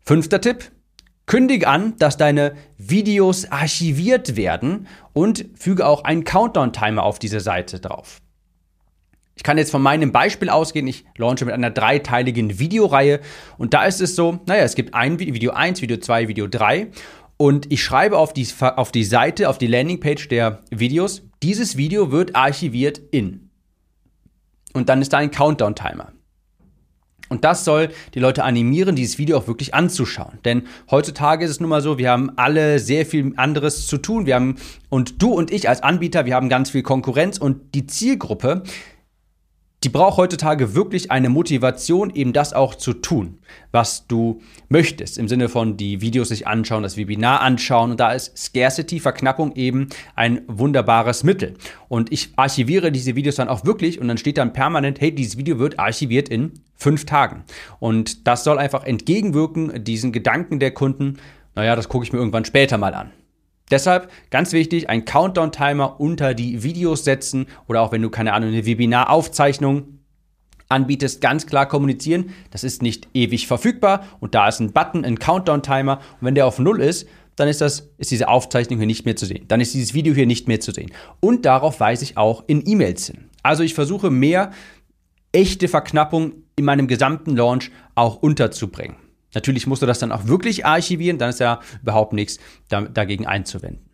Fünfter 0.00 0.40
Tipp. 0.40 0.70
Kündige 1.26 1.66
an, 1.66 1.96
dass 1.98 2.16
deine 2.16 2.54
Videos 2.78 3.50
archiviert 3.50 4.36
werden 4.36 4.86
und 5.12 5.46
füge 5.58 5.84
auch 5.84 6.04
einen 6.04 6.22
Countdown-Timer 6.22 7.02
auf 7.02 7.18
diese 7.18 7.40
Seite 7.40 7.80
drauf. 7.80 8.20
Ich 9.34 9.42
kann 9.42 9.58
jetzt 9.58 9.72
von 9.72 9.82
meinem 9.82 10.12
Beispiel 10.12 10.48
ausgehen. 10.48 10.86
Ich 10.86 11.04
launche 11.16 11.44
mit 11.44 11.52
einer 11.52 11.72
dreiteiligen 11.72 12.60
Videoreihe 12.60 13.20
und 13.58 13.74
da 13.74 13.84
ist 13.84 14.00
es 14.00 14.14
so, 14.14 14.38
naja, 14.46 14.62
es 14.62 14.76
gibt 14.76 14.94
ein 14.94 15.18
Video 15.18 15.50
1, 15.50 15.82
Video 15.82 15.96
2, 15.96 16.28
Video 16.28 16.46
3 16.46 16.92
und 17.36 17.70
ich 17.70 17.82
schreibe 17.82 18.18
auf 18.18 18.32
die, 18.32 18.46
auf 18.60 18.92
die 18.92 19.04
Seite, 19.04 19.48
auf 19.48 19.58
die 19.58 19.66
Landingpage 19.66 20.28
der 20.28 20.62
Videos, 20.70 21.22
dieses 21.42 21.76
Video 21.76 22.10
wird 22.10 22.34
archiviert 22.34 23.00
in. 23.10 23.50
Und 24.72 24.88
dann 24.88 25.02
ist 25.02 25.12
da 25.12 25.18
ein 25.18 25.30
Countdown-Timer. 25.30 26.12
Und 27.28 27.44
das 27.44 27.64
soll 27.64 27.90
die 28.14 28.20
Leute 28.20 28.44
animieren, 28.44 28.94
dieses 28.94 29.18
Video 29.18 29.36
auch 29.36 29.48
wirklich 29.48 29.74
anzuschauen. 29.74 30.38
Denn 30.44 30.62
heutzutage 30.90 31.44
ist 31.44 31.50
es 31.50 31.60
nun 31.60 31.68
mal 31.68 31.82
so, 31.82 31.98
wir 31.98 32.10
haben 32.10 32.30
alle 32.36 32.78
sehr 32.78 33.04
viel 33.04 33.32
anderes 33.36 33.86
zu 33.88 33.98
tun. 33.98 34.26
Wir 34.26 34.36
haben, 34.36 34.56
und 34.90 35.20
du 35.20 35.32
und 35.32 35.50
ich 35.50 35.68
als 35.68 35.82
Anbieter, 35.82 36.24
wir 36.24 36.34
haben 36.34 36.48
ganz 36.48 36.70
viel 36.70 36.82
Konkurrenz 36.82 37.38
und 37.38 37.74
die 37.74 37.86
Zielgruppe, 37.86 38.62
die 39.86 39.90
braucht 39.90 40.16
heutzutage 40.16 40.74
wirklich 40.74 41.12
eine 41.12 41.28
Motivation, 41.28 42.10
eben 42.10 42.32
das 42.32 42.52
auch 42.52 42.74
zu 42.74 42.92
tun, 42.92 43.38
was 43.70 44.08
du 44.08 44.40
möchtest. 44.68 45.16
Im 45.16 45.28
Sinne 45.28 45.48
von 45.48 45.76
die 45.76 46.00
Videos 46.00 46.30
sich 46.30 46.48
anschauen, 46.48 46.82
das 46.82 46.96
Webinar 46.96 47.40
anschauen. 47.40 47.92
Und 47.92 48.00
da 48.00 48.10
ist 48.10 48.36
Scarcity, 48.36 48.98
Verknappung 48.98 49.54
eben 49.54 49.86
ein 50.16 50.42
wunderbares 50.48 51.22
Mittel. 51.22 51.54
Und 51.86 52.10
ich 52.10 52.30
archiviere 52.34 52.90
diese 52.90 53.14
Videos 53.14 53.36
dann 53.36 53.46
auch 53.46 53.64
wirklich 53.64 54.00
und 54.00 54.08
dann 54.08 54.18
steht 54.18 54.38
dann 54.38 54.52
permanent, 54.52 55.00
hey, 55.00 55.14
dieses 55.14 55.36
Video 55.36 55.60
wird 55.60 55.78
archiviert 55.78 56.30
in 56.30 56.54
fünf 56.74 57.06
Tagen. 57.06 57.44
Und 57.78 58.26
das 58.26 58.42
soll 58.42 58.58
einfach 58.58 58.82
entgegenwirken, 58.82 59.84
diesen 59.84 60.10
Gedanken 60.10 60.58
der 60.58 60.72
Kunden, 60.72 61.18
naja, 61.54 61.76
das 61.76 61.88
gucke 61.88 62.04
ich 62.04 62.12
mir 62.12 62.18
irgendwann 62.18 62.44
später 62.44 62.76
mal 62.76 62.92
an. 62.92 63.12
Deshalb 63.70 64.10
ganz 64.30 64.52
wichtig, 64.52 64.88
ein 64.88 65.04
Countdown-Timer 65.04 66.00
unter 66.00 66.34
die 66.34 66.62
Videos 66.62 67.04
setzen 67.04 67.46
oder 67.66 67.82
auch 67.82 67.92
wenn 67.92 68.02
du 68.02 68.10
keine 68.10 68.32
Ahnung, 68.32 68.50
eine 68.50 68.66
Webinaraufzeichnung 68.66 69.98
anbietest, 70.68 71.20
ganz 71.20 71.46
klar 71.46 71.66
kommunizieren. 71.66 72.30
Das 72.50 72.64
ist 72.64 72.82
nicht 72.82 73.08
ewig 73.14 73.46
verfügbar 73.46 74.04
und 74.20 74.34
da 74.34 74.48
ist 74.48 74.60
ein 74.60 74.72
Button, 74.72 75.04
ein 75.04 75.18
Countdown-Timer 75.18 75.98
und 75.98 76.26
wenn 76.26 76.34
der 76.34 76.46
auf 76.46 76.58
Null 76.58 76.80
ist, 76.80 77.08
dann 77.36 77.48
ist 77.48 77.60
das, 77.60 77.90
ist 77.98 78.10
diese 78.10 78.28
Aufzeichnung 78.28 78.78
hier 78.78 78.86
nicht 78.86 79.04
mehr 79.04 79.16
zu 79.16 79.26
sehen. 79.26 79.44
Dann 79.48 79.60
ist 79.60 79.74
dieses 79.74 79.94
Video 79.94 80.14
hier 80.14 80.26
nicht 80.26 80.48
mehr 80.48 80.60
zu 80.60 80.72
sehen. 80.72 80.90
Und 81.20 81.44
darauf 81.44 81.80
weise 81.80 82.02
ich 82.02 82.16
auch 82.16 82.44
in 82.46 82.66
E-Mails 82.66 83.06
hin. 83.08 83.30
Also 83.42 83.62
ich 83.62 83.74
versuche 83.74 84.10
mehr 84.10 84.52
echte 85.32 85.68
Verknappung 85.68 86.32
in 86.56 86.64
meinem 86.64 86.88
gesamten 86.88 87.36
Launch 87.36 87.70
auch 87.94 88.16
unterzubringen. 88.16 88.96
Natürlich 89.36 89.66
musst 89.66 89.82
du 89.82 89.86
das 89.86 89.98
dann 89.98 90.12
auch 90.12 90.26
wirklich 90.28 90.64
archivieren, 90.64 91.18
dann 91.18 91.28
ist 91.28 91.40
ja 91.40 91.60
überhaupt 91.82 92.14
nichts 92.14 92.38
dagegen 92.70 93.26
einzuwenden. 93.26 93.84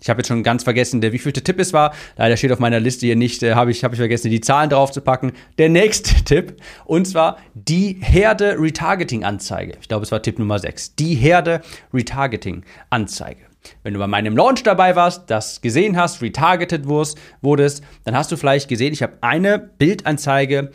Ich 0.00 0.08
habe 0.08 0.20
jetzt 0.20 0.28
schon 0.28 0.44
ganz 0.44 0.62
vergessen, 0.62 1.00
der 1.00 1.12
wievielte 1.12 1.42
Tipp 1.42 1.58
es 1.58 1.72
war. 1.72 1.92
Leider 2.16 2.36
steht 2.36 2.52
auf 2.52 2.60
meiner 2.60 2.78
Liste 2.78 3.06
hier 3.06 3.16
nicht, 3.16 3.42
äh, 3.42 3.54
habe 3.54 3.72
ich, 3.72 3.82
hab 3.82 3.92
ich 3.92 3.98
vergessen, 3.98 4.30
die 4.30 4.40
Zahlen 4.40 4.70
drauf 4.70 4.92
zu 4.92 5.00
packen. 5.00 5.32
Der 5.58 5.68
nächste 5.68 6.14
Tipp, 6.24 6.62
und 6.84 7.08
zwar 7.08 7.38
die 7.54 7.98
Herde 8.00 8.56
Retargeting-Anzeige. 8.56 9.74
Ich 9.80 9.88
glaube, 9.88 10.04
es 10.04 10.12
war 10.12 10.22
Tipp 10.22 10.38
Nummer 10.38 10.60
6. 10.60 10.94
Die 10.94 11.16
Herde 11.16 11.60
Retargeting-Anzeige. 11.92 13.42
Wenn 13.82 13.94
du 13.94 13.98
bei 13.98 14.06
meinem 14.06 14.36
Launch 14.36 14.62
dabei 14.62 14.94
warst, 14.94 15.28
das 15.28 15.60
gesehen 15.60 15.96
hast, 15.96 16.22
retargeted 16.22 16.86
wurdest, 16.86 17.82
dann 18.04 18.16
hast 18.16 18.30
du 18.30 18.36
vielleicht 18.36 18.68
gesehen, 18.68 18.92
ich 18.92 19.02
habe 19.02 19.14
eine 19.22 19.58
Bildanzeige 19.58 20.70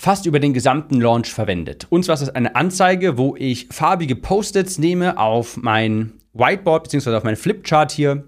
fast 0.00 0.26
über 0.26 0.38
den 0.40 0.54
gesamten 0.54 1.00
Launch 1.00 1.32
verwendet. 1.32 1.86
Und 1.90 2.04
zwar 2.04 2.14
ist 2.14 2.20
das 2.20 2.34
eine 2.34 2.54
Anzeige, 2.54 3.18
wo 3.18 3.34
ich 3.36 3.68
farbige 3.70 4.14
Post-its 4.16 4.78
nehme 4.78 5.18
auf 5.18 5.56
mein 5.56 6.12
Whiteboard 6.34 6.84
bzw. 6.84 7.16
auf 7.16 7.24
meinen 7.24 7.36
Flipchart 7.36 7.90
hier 7.90 8.24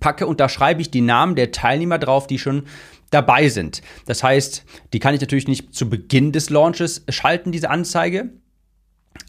packe 0.00 0.26
und 0.26 0.40
da 0.40 0.48
schreibe 0.48 0.80
ich 0.80 0.90
die 0.90 1.00
Namen 1.00 1.34
der 1.34 1.50
Teilnehmer 1.50 1.98
drauf, 1.98 2.26
die 2.26 2.38
schon 2.38 2.64
dabei 3.10 3.48
sind. 3.48 3.82
Das 4.06 4.22
heißt, 4.22 4.64
die 4.92 4.98
kann 4.98 5.14
ich 5.14 5.20
natürlich 5.20 5.48
nicht 5.48 5.74
zu 5.74 5.88
Beginn 5.88 6.32
des 6.32 6.50
Launches 6.50 7.04
schalten, 7.08 7.52
diese 7.52 7.70
Anzeige. 7.70 8.30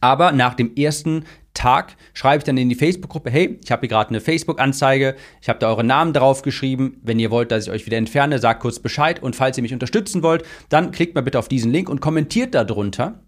Aber 0.02 0.32
nach 0.32 0.56
dem 0.56 0.76
ersten 0.76 1.26
Tag 1.56 1.96
schreibe 2.14 2.38
ich 2.38 2.44
dann 2.44 2.58
in 2.58 2.70
die 2.70 2.76
Facebook-Gruppe, 2.76 3.32
hey, 3.32 3.60
ich 3.64 3.72
habe 3.72 3.82
hier 3.82 3.90
gerade 3.90 4.10
eine 4.10 4.22
Facebook-Anzeige, 4.22 5.16
ich 5.42 5.50
habe 5.50 5.58
da 5.58 5.70
eure 5.70 5.84
Namen 5.84 6.14
drauf 6.14 6.44
geschrieben. 6.44 7.00
Wenn 7.02 7.18
ihr 7.18 7.32
wollt, 7.32 7.52
dass 7.52 7.66
ich 7.66 7.72
euch 7.72 7.86
wieder 7.88 7.98
entferne, 7.98 8.38
sagt 8.38 8.60
kurz 8.62 8.80
Bescheid. 8.80 9.24
Und 9.24 9.36
falls 9.36 9.58
ihr 9.58 9.64
mich 9.64 9.74
unterstützen 9.74 10.22
wollt, 10.22 10.46
dann 10.70 10.92
klickt 10.92 11.16
mal 11.16 11.22
bitte 11.22 11.40
auf 11.40 11.48
diesen 11.48 11.72
Link 11.72 11.90
und 11.90 12.02
kommentiert 12.02 12.54
darunter, 12.54 13.24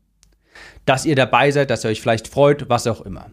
dass 0.86 1.05
ihr 1.05 1.15
dabei 1.15 1.50
seid, 1.51 1.72
dass 1.72 1.84
ihr 1.84 1.89
euch 1.89 2.01
vielleicht 2.01 2.27
freut, 2.27 2.69
was 2.69 2.86
auch 2.86 3.01
immer. 3.01 3.31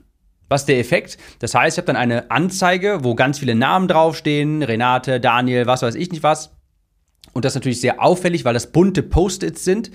Was 0.48 0.62
ist 0.62 0.68
der 0.68 0.78
Effekt? 0.78 1.18
Das 1.38 1.54
heißt, 1.54 1.76
ich 1.76 1.82
habe 1.82 1.86
dann 1.86 1.96
eine 2.00 2.30
Anzeige, 2.30 3.00
wo 3.02 3.14
ganz 3.14 3.38
viele 3.38 3.54
Namen 3.54 3.88
draufstehen, 3.88 4.62
Renate, 4.62 5.20
Daniel, 5.20 5.66
was 5.66 5.82
weiß 5.82 5.94
ich 5.94 6.10
nicht 6.10 6.22
was. 6.22 6.54
Und 7.32 7.44
das 7.44 7.52
ist 7.52 7.56
natürlich 7.56 7.80
sehr 7.80 8.02
auffällig, 8.02 8.44
weil 8.44 8.54
das 8.54 8.70
bunte 8.70 9.02
Post-its 9.02 9.64
sind. 9.64 9.90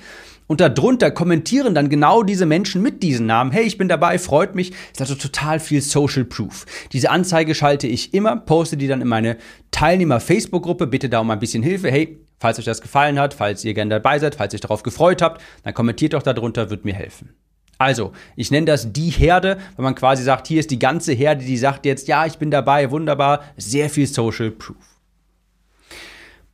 Und 0.49 0.61
darunter 0.61 1.11
kommentieren 1.11 1.75
dann 1.75 1.89
genau 1.89 2.23
diese 2.23 2.47
Menschen 2.47 2.81
mit 2.81 3.03
diesen 3.03 3.27
Namen. 3.27 3.51
Hey, 3.51 3.65
ich 3.65 3.77
bin 3.77 3.87
dabei, 3.87 4.17
freut 4.17 4.55
mich. 4.55 4.71
Ist 4.91 4.99
also 4.99 5.13
total 5.13 5.59
viel 5.59 5.79
Social 5.79 6.25
Proof. 6.25 6.65
Diese 6.91 7.11
Anzeige 7.11 7.53
schalte 7.53 7.85
ich 7.85 8.15
immer, 8.15 8.35
poste 8.35 8.75
die 8.75 8.87
dann 8.87 8.99
in 8.99 9.07
meine 9.07 9.37
Teilnehmer-Facebook-Gruppe. 9.69 10.87
Bitte 10.87 11.07
da 11.07 11.19
um 11.19 11.29
ein 11.29 11.37
bisschen 11.37 11.61
Hilfe. 11.61 11.91
Hey, 11.91 12.17
falls 12.39 12.57
euch 12.57 12.65
das 12.65 12.81
gefallen 12.81 13.19
hat, 13.19 13.35
falls 13.35 13.63
ihr 13.63 13.75
gerne 13.75 13.91
dabei 13.91 14.17
seid, 14.17 14.33
falls 14.33 14.51
ihr 14.51 14.57
euch 14.57 14.61
darauf 14.61 14.81
gefreut 14.81 15.21
habt, 15.21 15.39
dann 15.61 15.75
kommentiert 15.75 16.13
doch 16.13 16.23
darunter, 16.23 16.71
wird 16.71 16.83
mir 16.83 16.95
helfen. 16.95 17.35
Also, 17.77 18.11
ich 18.35 18.49
nenne 18.49 18.65
das 18.65 18.91
die 18.91 19.11
Herde, 19.11 19.59
weil 19.75 19.83
man 19.83 19.93
quasi 19.93 20.23
sagt, 20.23 20.47
hier 20.47 20.61
ist 20.61 20.71
die 20.71 20.79
ganze 20.79 21.13
Herde, 21.13 21.45
die 21.45 21.57
sagt 21.57 21.85
jetzt, 21.85 22.07
ja, 22.07 22.25
ich 22.25 22.39
bin 22.39 22.49
dabei, 22.49 22.89
wunderbar, 22.89 23.43
sehr 23.55 23.91
viel 23.91 24.07
Social 24.07 24.49
Proof. 24.49 24.97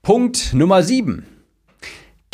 Punkt 0.01 0.53
Nummer 0.53 0.83
7. 0.83 1.25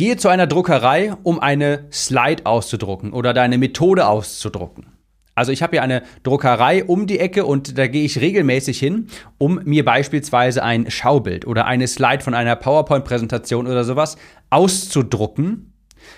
Gehe 0.01 0.17
zu 0.17 0.29
einer 0.29 0.47
Druckerei, 0.47 1.13
um 1.21 1.39
eine 1.39 1.85
Slide 1.91 2.47
auszudrucken 2.47 3.13
oder 3.13 3.35
deine 3.35 3.59
Methode 3.59 4.07
auszudrucken. 4.07 4.87
Also 5.35 5.51
ich 5.51 5.61
habe 5.61 5.73
hier 5.73 5.83
eine 5.83 6.01
Druckerei 6.23 6.83
um 6.83 7.05
die 7.05 7.19
Ecke 7.19 7.45
und 7.45 7.77
da 7.77 7.85
gehe 7.85 8.03
ich 8.03 8.19
regelmäßig 8.19 8.79
hin, 8.79 9.09
um 9.37 9.61
mir 9.63 9.85
beispielsweise 9.85 10.63
ein 10.63 10.89
Schaubild 10.89 11.45
oder 11.45 11.67
eine 11.67 11.87
Slide 11.87 12.23
von 12.23 12.33
einer 12.33 12.55
PowerPoint-Präsentation 12.55 13.67
oder 13.67 13.83
sowas 13.83 14.17
auszudrucken 14.49 15.71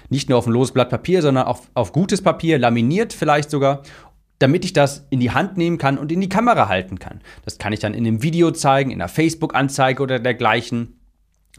nicht 0.07 0.29
nur 0.29 0.37
auf 0.37 0.47
ein 0.47 0.53
loses 0.53 0.73
Blatt 0.73 0.89
Papier, 0.89 1.21
sondern 1.21 1.45
auch 1.45 1.59
auf 1.73 1.91
gutes 1.91 2.21
Papier, 2.21 2.57
laminiert 2.57 3.11
vielleicht 3.11 3.49
sogar, 3.49 3.83
damit 4.39 4.63
ich 4.63 4.71
das 4.71 5.05
in 5.09 5.19
die 5.19 5.31
Hand 5.31 5.57
nehmen 5.57 5.77
kann 5.77 5.97
und 5.97 6.09
in 6.09 6.21
die 6.21 6.29
Kamera 6.29 6.69
halten 6.69 6.99
kann. 6.99 7.19
Das 7.43 7.57
kann 7.57 7.73
ich 7.73 7.81
dann 7.81 7.93
in 7.93 8.07
einem 8.07 8.23
Video 8.23 8.51
zeigen, 8.51 8.91
in 8.91 9.01
einer 9.01 9.09
Facebook-Anzeige 9.09 10.01
oder 10.01 10.19
dergleichen. 10.19 11.02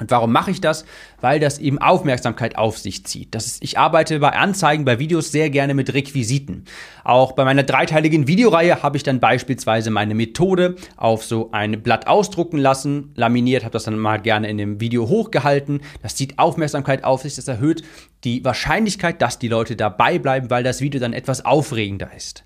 Und 0.01 0.11
warum 0.11 0.33
mache 0.33 0.51
ich 0.51 0.61
das? 0.61 0.85
Weil 1.21 1.39
das 1.39 1.61
eben 1.61 1.79
Aufmerksamkeit 1.79 2.59
auf 2.59 2.79
sich 2.79 3.07
zieht. 3.07 3.33
Das 3.33 3.47
ist, 3.47 3.63
ich 3.63 3.79
arbeite 3.79 4.19
bei 4.19 4.31
Anzeigen, 4.31 4.85
bei 4.85 4.99
Videos 4.99 5.31
sehr 5.31 5.51
gerne 5.51 5.73
mit 5.73 5.95
Requisiten. 5.95 6.65
Auch 7.05 7.33
bei 7.33 7.45
meiner 7.45 7.63
dreiteiligen 7.63 8.27
Videoreihe 8.27 8.83
habe 8.83 8.97
ich 8.97 9.05
dann 9.05 9.21
beispielsweise 9.21 9.91
meine 9.91 10.17
Methode 10.17 10.75
auf 10.97 11.25
so 11.25 11.51
ein 11.53 11.81
Blatt 11.81 12.09
ausdrucken 12.09 12.59
lassen, 12.59 13.13
laminiert, 13.15 13.63
habe 13.63 13.73
das 13.73 13.85
dann 13.85 13.97
mal 13.97 14.21
gerne 14.21 14.49
in 14.49 14.59
dem 14.59 14.81
Video 14.81 15.09
hochgehalten. 15.09 15.81
Das 16.03 16.17
zieht 16.17 16.41
Aufmerksamkeit 16.41 17.05
auf 17.05 17.23
sich, 17.23 17.37
das 17.37 17.47
erhöht 17.47 17.85
die 18.25 18.45
Wahrscheinlichkeit, 18.45 19.23
dass 19.23 19.39
die 19.39 19.49
Leute 19.49 19.77
dabei 19.77 20.19
bleiben, 20.19 20.51
weil 20.51 20.65
das 20.65 20.81
Video 20.81 21.01
dann 21.01 21.13
etwas 21.13 21.45
aufregender 21.45 22.11
ist. 22.17 22.45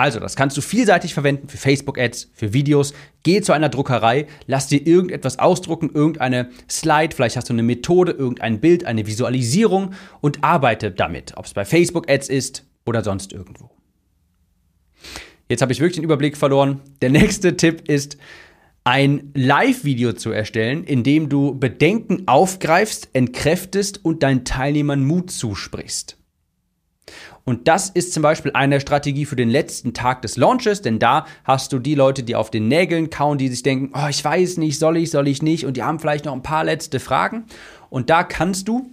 Also, 0.00 0.20
das 0.20 0.36
kannst 0.36 0.56
du 0.56 0.60
vielseitig 0.60 1.12
verwenden 1.12 1.48
für 1.48 1.56
Facebook-Ads, 1.56 2.30
für 2.32 2.52
Videos. 2.52 2.94
Geh 3.24 3.40
zu 3.40 3.52
einer 3.52 3.68
Druckerei, 3.68 4.28
lass 4.46 4.68
dir 4.68 4.86
irgendetwas 4.86 5.40
ausdrucken, 5.40 5.90
irgendeine 5.92 6.50
Slide, 6.70 7.14
vielleicht 7.14 7.36
hast 7.36 7.48
du 7.48 7.52
eine 7.52 7.64
Methode, 7.64 8.12
irgendein 8.12 8.60
Bild, 8.60 8.84
eine 8.84 9.08
Visualisierung 9.08 9.94
und 10.20 10.44
arbeite 10.44 10.92
damit, 10.92 11.36
ob 11.36 11.46
es 11.46 11.54
bei 11.54 11.64
Facebook-Ads 11.64 12.28
ist 12.28 12.64
oder 12.86 13.02
sonst 13.02 13.32
irgendwo. 13.32 13.70
Jetzt 15.48 15.62
habe 15.62 15.72
ich 15.72 15.80
wirklich 15.80 15.96
den 15.96 16.04
Überblick 16.04 16.36
verloren. 16.36 16.80
Der 17.02 17.10
nächste 17.10 17.56
Tipp 17.56 17.88
ist, 17.88 18.18
ein 18.84 19.32
Live-Video 19.34 20.12
zu 20.12 20.30
erstellen, 20.30 20.84
in 20.84 21.02
dem 21.02 21.28
du 21.28 21.58
Bedenken 21.58 22.26
aufgreifst, 22.26 23.10
entkräftest 23.12 24.04
und 24.04 24.22
deinen 24.22 24.44
Teilnehmern 24.44 25.04
Mut 25.04 25.30
zusprichst. 25.30 26.17
Und 27.48 27.66
das 27.66 27.88
ist 27.88 28.12
zum 28.12 28.22
Beispiel 28.22 28.50
eine 28.52 28.78
Strategie 28.78 29.24
für 29.24 29.34
den 29.34 29.48
letzten 29.48 29.94
Tag 29.94 30.20
des 30.20 30.36
Launches, 30.36 30.82
denn 30.82 30.98
da 30.98 31.24
hast 31.44 31.72
du 31.72 31.78
die 31.78 31.94
Leute, 31.94 32.22
die 32.22 32.36
auf 32.36 32.50
den 32.50 32.68
Nägeln 32.68 33.08
kauen, 33.08 33.38
die 33.38 33.48
sich 33.48 33.62
denken, 33.62 33.90
oh, 33.94 34.06
ich 34.10 34.22
weiß 34.22 34.58
nicht, 34.58 34.78
soll 34.78 34.98
ich, 34.98 35.10
soll 35.10 35.26
ich 35.28 35.40
nicht, 35.40 35.64
und 35.64 35.78
die 35.78 35.82
haben 35.82 35.98
vielleicht 35.98 36.26
noch 36.26 36.34
ein 36.34 36.42
paar 36.42 36.62
letzte 36.62 37.00
Fragen. 37.00 37.46
Und 37.88 38.10
da 38.10 38.22
kannst 38.22 38.68
du 38.68 38.90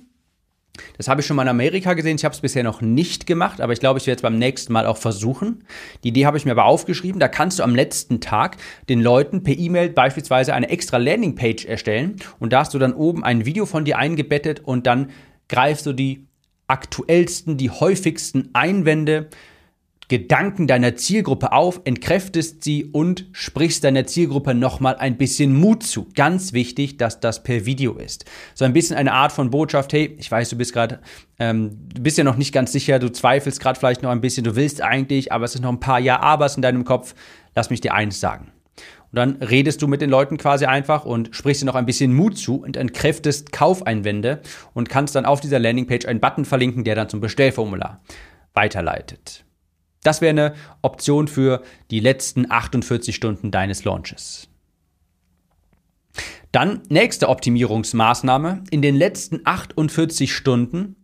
das 0.98 1.08
habe 1.08 1.22
ich 1.22 1.28
schon 1.28 1.38
mal 1.38 1.44
in 1.44 1.50
Amerika 1.50 1.94
gesehen. 1.94 2.18
Ich 2.18 2.26
habe 2.26 2.36
es 2.36 2.42
bisher 2.42 2.64
noch 2.64 2.82
nicht 2.82 3.26
gemacht, 3.28 3.62
aber 3.62 3.72
ich 3.72 3.80
glaube, 3.80 3.98
ich 3.98 4.08
werde 4.08 4.18
es 4.18 4.22
beim 4.22 4.38
nächsten 4.38 4.74
Mal 4.74 4.86
auch 4.86 4.98
versuchen. 4.98 5.64
Die 6.04 6.10
Idee 6.10 6.26
habe 6.26 6.38
ich 6.38 6.44
mir 6.44 6.52
aber 6.52 6.66
aufgeschrieben. 6.66 7.20
Da 7.20 7.30
kannst 7.30 7.60
du 7.60 7.64
am 7.64 7.76
letzten 7.76 8.20
Tag 8.20 8.58
den 8.90 9.02
Leuten 9.02 9.44
per 9.44 9.58
E-Mail 9.58 9.90
beispielsweise 9.90 10.54
eine 10.54 10.70
extra 10.70 10.98
Landingpage 10.98 11.66
erstellen 11.66 12.18
und 12.40 12.52
da 12.52 12.60
hast 12.60 12.74
du 12.74 12.80
dann 12.80 12.94
oben 12.94 13.24
ein 13.24 13.46
Video 13.46 13.66
von 13.66 13.86
dir 13.86 13.98
eingebettet 13.98 14.62
und 14.62 14.86
dann 14.86 15.12
greifst 15.48 15.86
du 15.86 15.94
die 15.94 16.28
aktuellsten, 16.68 17.58
die 17.58 17.70
häufigsten 17.70 18.50
Einwände, 18.54 19.30
Gedanken 20.08 20.68
deiner 20.68 20.96
Zielgruppe 20.96 21.52
auf, 21.52 21.82
entkräftest 21.84 22.64
sie 22.64 22.86
und 22.86 23.26
sprichst 23.32 23.84
deiner 23.84 24.06
Zielgruppe 24.06 24.54
nochmal 24.54 24.98
ein 24.98 25.18
bisschen 25.18 25.56
Mut 25.56 25.82
zu. 25.82 26.08
Ganz 26.14 26.54
wichtig, 26.54 26.98
dass 26.98 27.20
das 27.20 27.42
per 27.42 27.66
Video 27.66 27.94
ist. 27.94 28.26
So 28.54 28.66
ein 28.66 28.74
bisschen 28.74 28.98
eine 28.98 29.14
Art 29.14 29.32
von 29.32 29.50
Botschaft, 29.50 29.94
hey, 29.94 30.16
ich 30.20 30.30
weiß, 30.30 30.50
du 30.50 30.58
bist 30.58 30.74
gerade, 30.74 31.00
ähm, 31.40 31.88
du 31.92 32.04
bist 32.04 32.20
ja 32.20 32.24
noch 32.24 32.38
nicht 32.38 32.54
ganz 32.54 32.72
sicher, 32.72 33.00
du 33.00 33.12
zweifelst 33.12 33.60
gerade 33.60 33.80
vielleicht 33.80 34.04
noch 34.04 34.12
ein 34.12 34.22
bisschen, 34.22 34.44
du 34.44 34.56
willst 34.56 34.82
eigentlich, 34.82 35.32
aber 35.32 35.46
es 35.46 35.54
sind 35.54 35.64
noch 35.64 35.72
ein 35.72 35.80
paar 35.80 36.00
Ja-Abers 36.00 36.56
in 36.56 36.62
deinem 36.62 36.86
Kopf. 36.86 37.16
Lass 37.56 37.72
mich 37.72 37.82
dir 37.82 37.96
eins 37.96 38.20
sagen. 38.20 38.52
Und 39.16 39.20
dann 39.20 39.42
redest 39.42 39.82
du 39.82 39.88
mit 39.88 40.02
den 40.02 40.10
Leuten 40.10 40.36
quasi 40.36 40.66
einfach 40.66 41.06
und 41.06 41.34
sprichst 41.34 41.62
dir 41.62 41.68
noch 41.68 41.76
ein 41.76 41.86
bisschen 41.86 42.14
Mut 42.14 42.38
zu 42.38 42.58
und 42.58 42.76
entkräftest 42.76 43.54
Kaufeinwände 43.54 44.42
und 44.74 44.90
kannst 44.90 45.16
dann 45.16 45.26
auf 45.26 45.40
dieser 45.40 45.58
Landingpage 45.58 46.06
einen 46.06 46.20
Button 46.20 46.44
verlinken, 46.44 46.84
der 46.84 46.96
dann 46.96 47.08
zum 47.08 47.22
Bestellformular 47.22 48.04
weiterleitet. 48.54 49.46
Das 50.04 50.20
wäre 50.20 50.32
eine 50.32 50.54
Option 50.82 51.30
für 51.30 51.62
die 51.92 52.02
letzten 52.02 52.52
48 52.52 53.16
Stunden 53.16 53.52
deines 53.52 53.86
Launches. 53.86 54.50
Dann 56.52 56.82
nächste 56.90 57.30
Optimierungsmaßnahme. 57.30 58.66
In 58.70 58.82
den 58.82 58.98
letzten 58.98 59.40
48 59.46 60.36
Stunden 60.36 60.98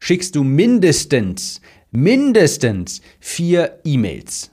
schickst 0.00 0.36
du 0.36 0.44
mindestens, 0.44 1.62
mindestens 1.90 3.00
vier 3.20 3.80
E-Mails. 3.84 4.50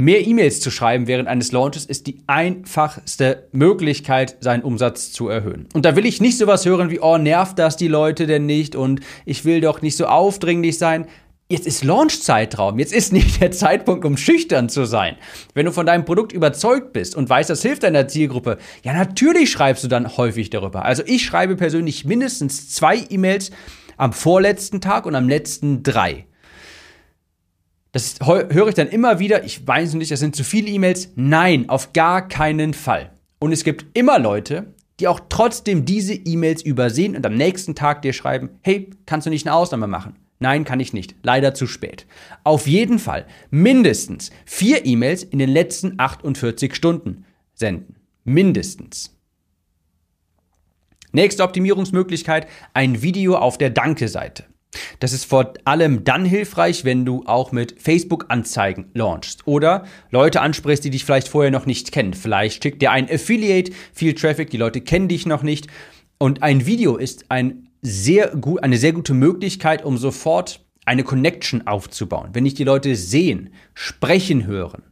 Mehr 0.00 0.24
E-Mails 0.24 0.60
zu 0.60 0.70
schreiben 0.70 1.08
während 1.08 1.26
eines 1.26 1.50
Launches 1.50 1.84
ist 1.84 2.06
die 2.06 2.22
einfachste 2.28 3.48
Möglichkeit, 3.50 4.36
seinen 4.38 4.62
Umsatz 4.62 5.10
zu 5.10 5.28
erhöhen. 5.28 5.68
Und 5.74 5.84
da 5.84 5.96
will 5.96 6.06
ich 6.06 6.20
nicht 6.20 6.38
sowas 6.38 6.64
hören 6.64 6.88
wie, 6.88 7.00
oh, 7.00 7.18
nervt 7.18 7.58
das 7.58 7.76
die 7.76 7.88
Leute 7.88 8.28
denn 8.28 8.46
nicht 8.46 8.76
und 8.76 9.00
ich 9.26 9.44
will 9.44 9.60
doch 9.60 9.82
nicht 9.82 9.96
so 9.96 10.06
aufdringlich 10.06 10.78
sein. 10.78 11.08
Jetzt 11.48 11.66
ist 11.66 11.82
Launch-Zeitraum. 11.82 12.78
Jetzt 12.78 12.92
ist 12.92 13.12
nicht 13.12 13.40
der 13.40 13.50
Zeitpunkt, 13.50 14.04
um 14.04 14.16
schüchtern 14.16 14.68
zu 14.68 14.84
sein. 14.84 15.16
Wenn 15.54 15.66
du 15.66 15.72
von 15.72 15.84
deinem 15.84 16.04
Produkt 16.04 16.30
überzeugt 16.30 16.92
bist 16.92 17.16
und 17.16 17.28
weißt, 17.28 17.50
das 17.50 17.62
hilft 17.62 17.82
deiner 17.82 18.06
Zielgruppe, 18.06 18.58
ja, 18.84 18.92
natürlich 18.92 19.50
schreibst 19.50 19.82
du 19.82 19.88
dann 19.88 20.16
häufig 20.16 20.48
darüber. 20.50 20.84
Also 20.84 21.02
ich 21.06 21.24
schreibe 21.24 21.56
persönlich 21.56 22.04
mindestens 22.04 22.70
zwei 22.70 23.04
E-Mails 23.10 23.50
am 23.96 24.12
vorletzten 24.12 24.80
Tag 24.80 25.06
und 25.06 25.16
am 25.16 25.28
letzten 25.28 25.82
drei. 25.82 26.26
Das 27.98 28.20
höre 28.20 28.68
ich 28.68 28.76
dann 28.76 28.86
immer 28.86 29.18
wieder. 29.18 29.42
Ich 29.42 29.66
weiß 29.66 29.94
nicht, 29.94 30.12
das 30.12 30.20
sind 30.20 30.36
zu 30.36 30.44
viele 30.44 30.70
E-Mails. 30.70 31.10
Nein, 31.16 31.68
auf 31.68 31.92
gar 31.92 32.28
keinen 32.28 32.72
Fall. 32.72 33.10
Und 33.40 33.50
es 33.50 33.64
gibt 33.64 33.86
immer 33.98 34.20
Leute, 34.20 34.72
die 35.00 35.08
auch 35.08 35.18
trotzdem 35.28 35.84
diese 35.84 36.14
E-Mails 36.14 36.62
übersehen 36.62 37.16
und 37.16 37.26
am 37.26 37.34
nächsten 37.34 37.74
Tag 37.74 38.02
dir 38.02 38.12
schreiben, 38.12 38.50
hey, 38.62 38.90
kannst 39.04 39.26
du 39.26 39.30
nicht 39.30 39.48
eine 39.48 39.56
Ausnahme 39.56 39.88
machen? 39.88 40.14
Nein, 40.38 40.64
kann 40.64 40.78
ich 40.78 40.92
nicht. 40.92 41.16
Leider 41.24 41.54
zu 41.54 41.66
spät. 41.66 42.06
Auf 42.44 42.68
jeden 42.68 43.00
Fall 43.00 43.26
mindestens 43.50 44.30
vier 44.46 44.86
E-Mails 44.86 45.24
in 45.24 45.40
den 45.40 45.50
letzten 45.50 45.94
48 45.96 46.76
Stunden 46.76 47.24
senden. 47.54 47.96
Mindestens. 48.22 49.18
Nächste 51.10 51.42
Optimierungsmöglichkeit, 51.42 52.46
ein 52.74 53.02
Video 53.02 53.34
auf 53.34 53.58
der 53.58 53.70
Danke-Seite. 53.70 54.44
Das 55.00 55.12
ist 55.12 55.24
vor 55.24 55.54
allem 55.64 56.04
dann 56.04 56.24
hilfreich, 56.24 56.84
wenn 56.84 57.04
du 57.04 57.24
auch 57.26 57.52
mit 57.52 57.80
Facebook-Anzeigen 57.80 58.90
launchst 58.94 59.46
oder 59.46 59.84
Leute 60.10 60.40
ansprichst, 60.40 60.84
die 60.84 60.90
dich 60.90 61.04
vielleicht 61.04 61.28
vorher 61.28 61.50
noch 61.50 61.66
nicht 61.66 61.92
kennen. 61.92 62.14
Vielleicht 62.14 62.62
schickt 62.62 62.82
dir 62.82 62.90
ein 62.90 63.10
Affiliate 63.10 63.72
viel 63.92 64.14
Traffic, 64.14 64.50
die 64.50 64.56
Leute 64.56 64.80
kennen 64.80 65.08
dich 65.08 65.26
noch 65.26 65.42
nicht. 65.42 65.68
Und 66.18 66.42
ein 66.42 66.66
Video 66.66 66.96
ist 66.96 67.30
ein 67.30 67.68
sehr 67.80 68.28
gut, 68.28 68.62
eine 68.62 68.76
sehr 68.76 68.92
gute 68.92 69.14
Möglichkeit, 69.14 69.84
um 69.84 69.96
sofort 69.96 70.60
eine 70.84 71.04
Connection 71.04 71.66
aufzubauen. 71.66 72.30
Wenn 72.32 72.44
dich 72.44 72.54
die 72.54 72.64
Leute 72.64 72.96
sehen, 72.96 73.50
sprechen 73.74 74.46
hören, 74.46 74.82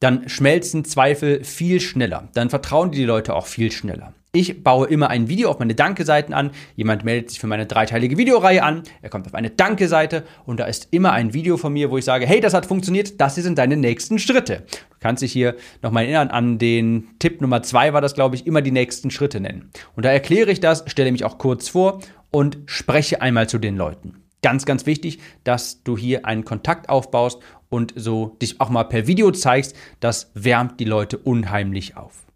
dann 0.00 0.28
schmelzen 0.28 0.84
Zweifel 0.84 1.44
viel 1.44 1.80
schneller. 1.80 2.28
Dann 2.34 2.50
vertrauen 2.50 2.90
dir 2.90 2.98
die 2.98 3.04
Leute 3.04 3.34
auch 3.34 3.46
viel 3.46 3.70
schneller. 3.70 4.14
Ich 4.32 4.62
baue 4.62 4.86
immer 4.86 5.10
ein 5.10 5.28
Video 5.28 5.50
auf 5.50 5.58
meine 5.58 5.74
Danke-Seiten 5.74 6.32
an. 6.32 6.52
Jemand 6.76 7.04
meldet 7.04 7.30
sich 7.30 7.40
für 7.40 7.48
meine 7.48 7.66
dreiteilige 7.66 8.16
Videoreihe 8.16 8.62
an. 8.62 8.84
Er 9.02 9.10
kommt 9.10 9.26
auf 9.26 9.34
eine 9.34 9.50
Danke-Seite 9.50 10.22
und 10.46 10.60
da 10.60 10.66
ist 10.66 10.86
immer 10.92 11.10
ein 11.10 11.34
Video 11.34 11.56
von 11.56 11.72
mir, 11.72 11.90
wo 11.90 11.98
ich 11.98 12.04
sage, 12.04 12.26
hey, 12.26 12.40
das 12.40 12.54
hat 12.54 12.64
funktioniert, 12.64 13.20
das 13.20 13.34
sind 13.34 13.58
deine 13.58 13.76
nächsten 13.76 14.20
Schritte. 14.20 14.62
Du 14.70 14.96
kannst 15.00 15.24
dich 15.24 15.32
hier 15.32 15.56
nochmal 15.82 16.04
erinnern 16.04 16.28
an 16.28 16.58
den 16.58 17.08
Tipp 17.18 17.40
Nummer 17.40 17.64
zwei 17.64 17.92
war 17.92 18.00
das, 18.00 18.14
glaube 18.14 18.36
ich, 18.36 18.46
immer 18.46 18.62
die 18.62 18.70
nächsten 18.70 19.10
Schritte 19.10 19.40
nennen. 19.40 19.70
Und 19.96 20.04
da 20.04 20.12
erkläre 20.12 20.52
ich 20.52 20.60
das, 20.60 20.84
stelle 20.86 21.10
mich 21.10 21.24
auch 21.24 21.38
kurz 21.38 21.68
vor 21.68 21.98
und 22.30 22.58
spreche 22.66 23.22
einmal 23.22 23.48
zu 23.48 23.58
den 23.58 23.76
Leuten. 23.76 24.22
Ganz, 24.42 24.64
ganz 24.64 24.86
wichtig, 24.86 25.18
dass 25.42 25.82
du 25.82 25.98
hier 25.98 26.24
einen 26.24 26.44
Kontakt 26.44 26.88
aufbaust 26.88 27.40
und 27.68 27.94
so 27.96 28.36
dich 28.40 28.60
auch 28.60 28.70
mal 28.70 28.84
per 28.84 29.08
Video 29.08 29.32
zeigst. 29.32 29.74
Das 29.98 30.30
wärmt 30.34 30.78
die 30.78 30.84
Leute 30.84 31.18
unheimlich 31.18 31.96
auf. 31.96 32.29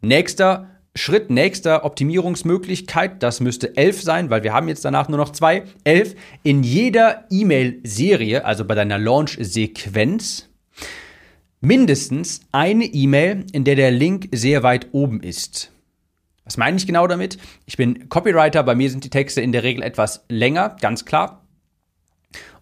Nächster 0.00 0.70
Schritt, 0.96 1.30
nächster 1.30 1.84
Optimierungsmöglichkeit, 1.84 3.22
das 3.22 3.40
müsste 3.40 3.76
11 3.76 4.02
sein, 4.02 4.30
weil 4.30 4.42
wir 4.42 4.52
haben 4.54 4.68
jetzt 4.68 4.84
danach 4.84 5.08
nur 5.08 5.18
noch 5.18 5.30
zwei. 5.30 5.64
11, 5.84 6.14
in 6.42 6.62
jeder 6.62 7.26
E-Mail-Serie, 7.30 8.44
also 8.44 8.64
bei 8.64 8.74
deiner 8.74 8.98
Launch-Sequenz, 8.98 10.48
mindestens 11.60 12.40
eine 12.52 12.84
E-Mail, 12.84 13.44
in 13.52 13.64
der 13.64 13.76
der 13.76 13.90
Link 13.90 14.28
sehr 14.32 14.62
weit 14.62 14.88
oben 14.92 15.20
ist. 15.20 15.70
Was 16.44 16.56
meine 16.56 16.76
ich 16.76 16.86
genau 16.86 17.06
damit? 17.06 17.38
Ich 17.66 17.76
bin 17.76 18.08
Copywriter, 18.08 18.62
bei 18.62 18.74
mir 18.74 18.88
sind 18.88 19.04
die 19.04 19.10
Texte 19.10 19.40
in 19.40 19.52
der 19.52 19.64
Regel 19.64 19.82
etwas 19.82 20.24
länger, 20.28 20.76
ganz 20.80 21.04
klar. 21.04 21.44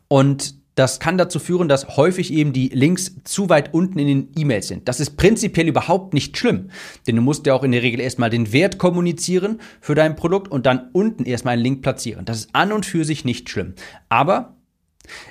Und 0.08 0.54
das 0.74 0.98
kann 0.98 1.18
dazu 1.18 1.38
führen, 1.38 1.68
dass 1.68 1.96
häufig 1.96 2.32
eben 2.32 2.52
die 2.52 2.68
Links 2.68 3.16
zu 3.24 3.48
weit 3.48 3.72
unten 3.74 3.98
in 3.98 4.06
den 4.06 4.28
E-Mails 4.36 4.68
sind. 4.68 4.88
Das 4.88 5.00
ist 5.00 5.16
prinzipiell 5.16 5.68
überhaupt 5.68 6.14
nicht 6.14 6.36
schlimm, 6.36 6.70
denn 7.06 7.16
du 7.16 7.22
musst 7.22 7.46
ja 7.46 7.54
auch 7.54 7.62
in 7.62 7.72
der 7.72 7.82
Regel 7.82 8.00
erstmal 8.00 8.30
den 8.30 8.52
Wert 8.52 8.78
kommunizieren 8.78 9.60
für 9.80 9.94
dein 9.94 10.16
Produkt 10.16 10.50
und 10.50 10.66
dann 10.66 10.90
unten 10.92 11.24
erstmal 11.24 11.54
einen 11.54 11.62
Link 11.62 11.82
platzieren. 11.82 12.24
Das 12.24 12.38
ist 12.38 12.50
an 12.52 12.72
und 12.72 12.86
für 12.86 13.04
sich 13.04 13.24
nicht 13.24 13.48
schlimm. 13.48 13.74
Aber 14.08 14.56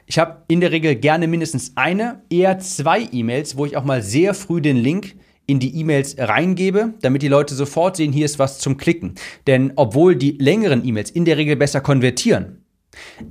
ich 0.06 0.20
habe 0.20 0.44
in 0.48 0.62
der 0.62 0.72
Regel 0.72 0.96
gerne 0.96 1.28
mindestens 1.28 1.74
eine, 1.76 2.22
eher 2.30 2.60
zwei 2.60 3.08
E-Mails, 3.12 3.58
wo 3.58 3.66
ich 3.66 3.76
auch 3.76 3.84
mal 3.84 4.02
sehr 4.02 4.34
früh 4.34 4.62
den 4.62 4.78
Link 4.78 5.16
in 5.46 5.60
die 5.60 5.76
E-Mails 5.76 6.16
reingebe, 6.18 6.94
damit 7.02 7.22
die 7.22 7.28
Leute 7.28 7.54
sofort 7.54 7.98
sehen, 7.98 8.14
hier 8.14 8.26
ist 8.26 8.40
was 8.40 8.60
zum 8.60 8.78
Klicken. 8.78 9.16
Denn 9.46 9.74
obwohl 9.76 10.16
die 10.16 10.38
längeren 10.40 10.88
E-Mails 10.88 11.12
in 11.12 11.26
der 11.26 11.38
Regel 11.38 11.58
besser 11.58 11.82
konvertieren, 11.82 12.63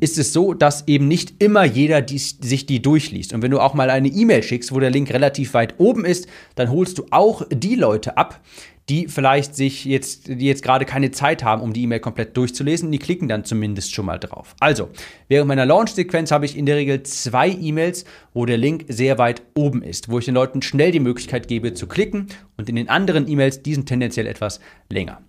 ist 0.01 0.19
es 0.19 0.33
so, 0.33 0.55
dass 0.55 0.87
eben 0.89 1.09
nicht 1.09 1.43
immer 1.43 1.65
jeder 1.65 2.03
die, 2.03 2.19
sich 2.19 2.67
die 2.67 2.83
durchliest. 2.83 3.33
Und 3.33 3.43
wenn 3.43 3.51
du 3.51 3.61
auch 3.61 3.75
mal 3.75 3.91
eine 3.91 4.09
E-Mail 4.09 4.43
schickst, 4.43 4.73
wo 4.73 4.81
der 4.81 4.91
Link 4.91 5.13
relativ 5.13 5.55
weit 5.55 5.75
oben 5.79 6.05
ist, 6.05 6.27
dann 6.55 6.71
holst 6.71 6.99
du 6.99 7.07
auch 7.11 7.43
die 7.51 7.75
Leute 7.75 8.17
ab, 8.17 8.41
die 8.89 9.07
vielleicht 9.09 9.55
sich 9.55 9.85
jetzt, 9.85 10.29
die 10.29 10.47
jetzt 10.47 10.63
gerade 10.63 10.85
keine 10.85 11.11
Zeit 11.13 11.45
haben, 11.45 11.63
um 11.63 11.73
die 11.73 11.83
E-Mail 11.83 12.01
komplett 12.01 12.37
durchzulesen, 12.37 12.91
die 12.91 12.99
klicken 12.99 13.29
dann 13.29 13.45
zumindest 13.45 13.95
schon 13.95 14.07
mal 14.07 14.19
drauf. 14.19 14.55
Also, 14.61 14.89
während 15.29 15.49
meiner 15.49 15.67
Launch-Sequenz 15.67 16.31
habe 16.33 16.45
ich 16.45 16.57
in 16.57 16.67
der 16.67 16.77
Regel 16.77 17.03
zwei 17.05 17.49
E-Mails, 17.49 18.05
wo 18.35 18.45
der 18.45 18.59
Link 18.59 18.87
sehr 18.89 19.19
weit 19.19 19.43
oben 19.55 19.83
ist, 19.83 20.09
wo 20.09 20.19
ich 20.19 20.25
den 20.25 20.35
Leuten 20.35 20.63
schnell 20.63 20.91
die 20.91 21.01
Möglichkeit 21.01 21.49
gebe 21.49 21.75
zu 21.75 21.87
klicken 21.87 22.27
und 22.57 22.69
in 22.69 22.77
den 22.77 22.89
anderen 22.89 23.29
E-Mails 23.29 23.63
diesen 23.63 23.87
tendenziell 23.87 24.27
etwas 24.27 24.61
länger. 24.91 25.23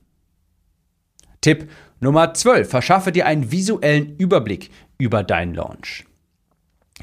Tipp 1.43 1.69
Nummer 1.99 2.33
12. 2.33 2.69
Verschaffe 2.69 3.11
dir 3.11 3.25
einen 3.27 3.51
visuellen 3.51 4.15
Überblick 4.17 4.71
über 4.97 5.23
deinen 5.23 5.53
Launch. 5.53 6.05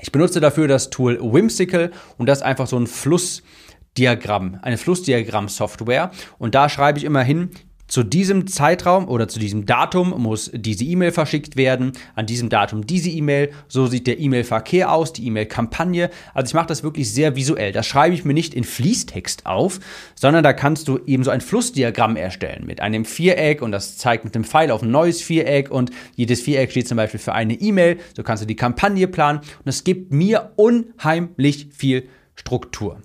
Ich 0.01 0.11
benutze 0.11 0.41
dafür 0.41 0.67
das 0.67 0.91
Tool 0.91 1.21
Whimsical 1.21 1.91
und 2.17 2.27
das 2.27 2.39
ist 2.39 2.45
einfach 2.45 2.67
so 2.67 2.79
ein 2.79 2.87
Flussdiagramm, 2.87 4.59
eine 4.63 4.79
Flussdiagramm-Software. 4.79 6.11
Und 6.39 6.55
da 6.55 6.69
schreibe 6.69 6.99
ich 6.99 7.05
immer 7.05 7.23
hin, 7.23 7.51
zu 7.91 8.05
diesem 8.05 8.47
Zeitraum 8.47 9.09
oder 9.09 9.27
zu 9.27 9.41
diesem 9.41 9.67
Datum 9.67 10.15
muss 10.17 10.51
diese 10.55 10.85
E-Mail 10.85 11.11
verschickt 11.11 11.57
werden, 11.57 11.93
an 12.15 12.25
diesem 12.25 12.49
Datum 12.49 12.87
diese 12.87 13.11
E-Mail, 13.11 13.51
so 13.67 13.89
sieht 13.89 14.07
der 14.07 14.21
E-Mail-Verkehr 14.21 14.93
aus, 14.93 15.13
die 15.13 15.27
E-Mail-Kampagne. 15.27 16.09
Also 16.33 16.51
ich 16.51 16.55
mache 16.55 16.69
das 16.69 16.85
wirklich 16.85 17.13
sehr 17.13 17.35
visuell. 17.35 17.73
Das 17.73 17.89
schreibe 17.89 18.15
ich 18.15 18.25
mir 18.25 18.33
nicht 18.33 18.55
in 18.55 18.63
Fließtext 18.63 19.45
auf, 19.45 19.81
sondern 20.15 20.45
da 20.45 20.53
kannst 20.53 20.87
du 20.87 21.01
eben 21.05 21.25
so 21.25 21.33
ein 21.33 21.41
Flussdiagramm 21.41 22.17
erstellen 22.17 22.65
mit 22.65 22.81
einem 22.81 23.05
Viereck 23.05 23.61
und 23.61 23.73
das 23.73 23.99
zeigt 23.99 24.25
mit 24.25 24.37
dem 24.37 24.45
Pfeil 24.45 24.71
auf 24.71 24.83
ein 24.83 24.93
neues 24.93 25.21
Viereck 25.21 25.71
und 25.73 25.91
jedes 26.15 26.41
Viereck 26.41 26.71
steht 26.71 26.87
zum 26.87 26.97
Beispiel 26.97 27.21
für 27.21 27.33
eine 27.33 27.55
E-Mail. 27.55 27.99
So 28.17 28.23
kannst 28.23 28.45
du 28.45 28.47
die 28.47 28.57
Kampagne 28.57 29.09
planen 29.09 29.41
und 29.41 29.67
es 29.67 29.83
gibt 29.83 30.13
mir 30.13 30.53
unheimlich 30.55 31.69
viel 31.73 32.09
Struktur. 32.37 33.03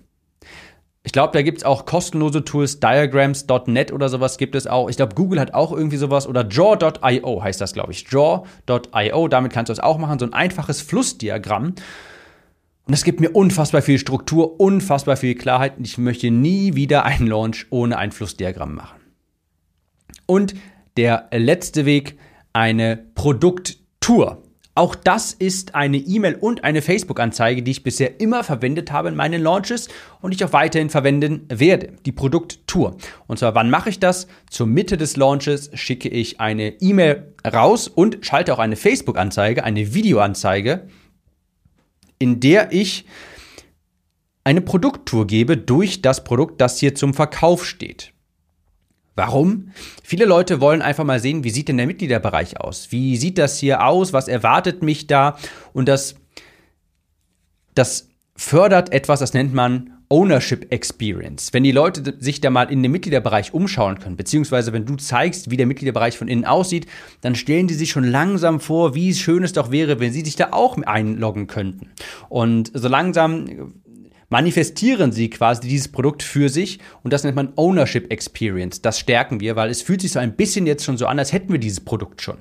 Ich 1.06 1.12
glaube, 1.12 1.34
da 1.34 1.44
gibt 1.44 1.60
es 1.60 1.63
auch 1.63 1.86
kostenlose 1.86 2.44
Tools, 2.44 2.80
diagrams.net 2.80 3.94
oder 3.94 4.10
sowas 4.10 4.39
gibt 4.39 4.56
es 4.56 4.65
auch. 4.65 4.89
Ich 4.89 4.98
glaube, 4.98 5.13
Google 5.13 5.39
hat 5.39 5.54
auch 5.54 5.72
irgendwie 5.72 5.98
sowas 5.98 6.28
oder 6.28 6.44
draw.io 6.44 7.44
heißt 7.44 7.62
das, 7.62 7.74
glaube 7.74 7.91
ich. 7.91 8.06
Draw.io, 8.06 9.28
damit 9.28 9.54
kannst 9.54 9.70
du 9.70 9.74
es 9.74 9.80
auch 9.80 10.00
machen, 10.00 10.18
so 10.18 10.26
ein 10.26 10.34
einfaches 10.34 10.82
Flussdiagramm. 10.82 11.65
Und 11.65 12.91
das 12.91 13.04
gibt 13.04 13.20
mir 13.20 13.30
unfassbar 13.30 13.84
viel 13.84 14.00
Struktur, 14.00 14.60
unfassbar 14.60 15.15
viel 15.15 15.36
Klarheit 15.36 15.78
und 15.78 15.86
ich 15.86 16.00
möchte 16.00 16.32
nie 16.32 16.74
wieder 16.74 17.06
einen 17.06 17.28
Launch 17.28 17.68
ohne 17.70 18.00
ein 18.00 18.12
Flussdiagramm 18.12 18.74
machen. 18.74 19.00
Und 20.26 20.56
der 20.98 21.28
letzte 21.32 21.86
Weg, 21.86 22.18
eine 22.52 22.98
Produkttour. 23.13 24.41
Auch 24.77 24.93
das 24.93 25.31
ist 25.31 25.73
eine 25.73 25.95
E-Mail 25.95 26.35
und 26.35 26.65
eine 26.65 26.81
Facebook-Anzeige, 26.81 27.63
die 27.63 27.71
ich 27.71 27.83
bisher 27.83 28.19
immer 28.19 28.43
verwendet 28.43 28.91
habe 28.91 29.07
in 29.07 29.15
meinen 29.15 29.41
Launches 29.41 29.88
und 30.21 30.33
ich 30.33 30.43
auch 30.43 30.51
weiterhin 30.51 30.89
verwenden 30.89 31.47
werde. 31.47 31.93
Die 32.05 32.11
Produkttour. 32.11 32.97
Und 33.25 33.39
zwar, 33.39 33.55
wann 33.55 33.69
mache 33.69 33.89
ich 33.89 33.99
das? 33.99 34.27
Zur 34.49 34.67
Mitte 34.67 34.97
des 34.97 35.15
Launches 35.15 35.71
schicke 35.75 36.09
ich 36.09 36.41
eine 36.41 36.81
E-Mail 36.81 37.33
raus 37.47 37.88
und 37.88 38.25
schalte 38.25 38.53
auch 38.53 38.59
eine 38.59 38.75
Facebook-Anzeige, 38.75 39.63
eine 39.63 39.93
Videoanzeige, 39.93 40.89
in 42.19 42.41
der 42.41 42.73
ich 42.73 43.05
eine 44.43 44.59
Produkttour 44.59 45.25
gebe 45.25 45.55
durch 45.55 46.01
das 46.01 46.25
Produkt, 46.25 46.59
das 46.59 46.79
hier 46.79 46.95
zum 46.95 47.13
Verkauf 47.13 47.65
steht. 47.65 48.11
Warum? 49.15 49.71
Viele 50.04 50.25
Leute 50.25 50.60
wollen 50.60 50.82
einfach 50.82 51.06
mal 51.06 51.19
sehen, 51.19 51.43
wie 51.43 51.49
sieht 51.49 51.69
denn 51.69 51.78
der 51.78 51.88
Mitgliederbereich 51.88 52.60
aus? 52.60 52.91
Wie 52.91 53.15
sieht 53.15 53.38
das 53.38 53.58
hier 53.58 53.86
aus? 53.86 54.12
Was 54.12 54.28
erwartet 54.28 54.84
mich 54.84 55.08
da? 55.08 55.38
Und 55.71 55.88
das, 55.88 56.15
das 57.73 58.10
fördert 58.36 58.91
etwas, 58.91 59.21
das 59.21 59.34
nennt 59.34 59.54
man 59.54 59.91
Ownership 60.10 60.71
Experience. 60.71 61.51
Wenn 61.54 61.63
die 61.63 61.71
Leute 61.71 62.15
sich 62.19 62.39
da 62.39 62.49
mal 62.49 62.71
in 62.71 62.84
dem 62.84 62.91
Mitgliederbereich 62.91 63.54
umschauen 63.54 63.99
können, 63.99 64.17
beziehungsweise 64.17 64.71
wenn 64.71 64.86
du 64.86 64.97
zeigst, 64.97 65.49
wie 65.49 65.58
der 65.58 65.65
Mitgliederbereich 65.65 66.17
von 66.17 66.28
innen 66.28 66.45
aussieht, 66.45 66.86
dann 67.21 67.36
stellen 67.36 67.67
die 67.67 67.73
sich 67.73 67.89
schon 67.89 68.04
langsam 68.04 68.60
vor, 68.60 68.93
wie 68.93 69.13
schön 69.13 69.43
es 69.43 69.54
doch 69.54 69.71
wäre, 69.71 69.99
wenn 69.99 70.13
sie 70.13 70.21
sich 70.21 70.36
da 70.36 70.49
auch 70.51 70.78
einloggen 70.84 71.47
könnten. 71.47 71.89
Und 72.30 72.71
so 72.73 72.88
langsam 72.88 73.73
manifestieren 74.29 75.11
sie 75.11 75.29
quasi 75.29 75.67
dieses 75.67 75.88
Produkt 75.88 76.23
für 76.23 76.49
sich 76.49 76.79
und 77.03 77.13
das 77.13 77.23
nennt 77.23 77.35
man 77.35 77.53
Ownership 77.55 78.11
Experience. 78.11 78.81
Das 78.81 78.99
stärken 78.99 79.39
wir, 79.39 79.55
weil 79.55 79.69
es 79.69 79.81
fühlt 79.81 80.01
sich 80.01 80.11
so 80.11 80.19
ein 80.19 80.35
bisschen 80.35 80.67
jetzt 80.67 80.83
schon 80.83 80.97
so 80.97 81.07
an, 81.07 81.19
als 81.19 81.33
hätten 81.33 81.51
wir 81.51 81.59
dieses 81.59 81.81
Produkt 81.81 82.21
schon. 82.21 82.38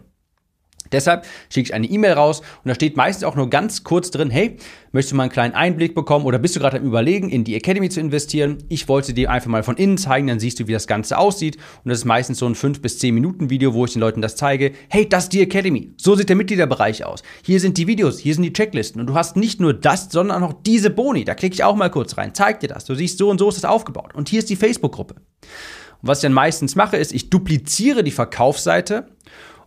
Deshalb 0.94 1.26
schicke 1.50 1.68
ich 1.68 1.74
eine 1.74 1.86
E-Mail 1.86 2.12
raus 2.12 2.40
und 2.40 2.68
da 2.68 2.74
steht 2.74 2.96
meistens 2.96 3.24
auch 3.24 3.34
nur 3.34 3.50
ganz 3.50 3.84
kurz 3.84 4.10
drin, 4.10 4.30
hey, 4.30 4.56
möchtest 4.92 5.12
du 5.12 5.16
mal 5.16 5.24
einen 5.24 5.32
kleinen 5.32 5.54
Einblick 5.54 5.94
bekommen 5.94 6.24
oder 6.24 6.38
bist 6.38 6.54
du 6.54 6.60
gerade 6.60 6.78
am 6.78 6.84
Überlegen, 6.84 7.28
in 7.28 7.44
die 7.44 7.56
Academy 7.56 7.88
zu 7.90 8.00
investieren? 8.00 8.58
Ich 8.68 8.88
wollte 8.88 9.12
dir 9.12 9.30
einfach 9.30 9.50
mal 9.50 9.62
von 9.62 9.76
innen 9.76 9.98
zeigen, 9.98 10.28
dann 10.28 10.38
siehst 10.38 10.60
du, 10.60 10.68
wie 10.68 10.72
das 10.72 10.86
Ganze 10.86 11.18
aussieht. 11.18 11.56
Und 11.84 11.90
das 11.90 11.98
ist 11.98 12.04
meistens 12.04 12.38
so 12.38 12.46
ein 12.46 12.54
5 12.54 12.80
bis 12.80 12.98
10 13.00 13.12
Minuten 13.14 13.50
Video, 13.50 13.74
wo 13.74 13.84
ich 13.84 13.92
den 13.92 14.00
Leuten 14.00 14.22
das 14.22 14.36
zeige. 14.36 14.72
Hey, 14.88 15.08
das 15.08 15.24
ist 15.24 15.32
die 15.32 15.42
Academy. 15.42 15.92
So 15.96 16.14
sieht 16.14 16.28
der 16.28 16.36
Mitgliederbereich 16.36 17.04
aus. 17.04 17.22
Hier 17.44 17.58
sind 17.58 17.76
die 17.76 17.86
Videos, 17.86 18.18
hier 18.18 18.34
sind 18.34 18.44
die 18.44 18.52
Checklisten. 18.52 19.00
Und 19.00 19.08
du 19.08 19.14
hast 19.14 19.36
nicht 19.36 19.60
nur 19.60 19.74
das, 19.74 20.10
sondern 20.10 20.44
auch 20.44 20.54
diese 20.64 20.90
Boni. 20.90 21.24
Da 21.24 21.34
klicke 21.34 21.54
ich 21.54 21.64
auch 21.64 21.76
mal 21.76 21.90
kurz 21.90 22.16
rein, 22.16 22.34
zeig 22.34 22.60
dir 22.60 22.68
das. 22.68 22.84
Du 22.84 22.94
siehst, 22.94 23.18
so 23.18 23.30
und 23.30 23.38
so 23.38 23.48
ist 23.48 23.56
das 23.56 23.64
aufgebaut. 23.64 24.14
Und 24.14 24.28
hier 24.28 24.38
ist 24.38 24.48
die 24.50 24.56
Facebook-Gruppe. 24.56 25.14
Und 25.14 26.08
was 26.08 26.18
ich 26.18 26.22
dann 26.22 26.32
meistens 26.32 26.76
mache, 26.76 26.96
ist, 26.96 27.12
ich 27.12 27.30
dupliziere 27.30 28.04
die 28.04 28.10
Verkaufsseite 28.10 29.08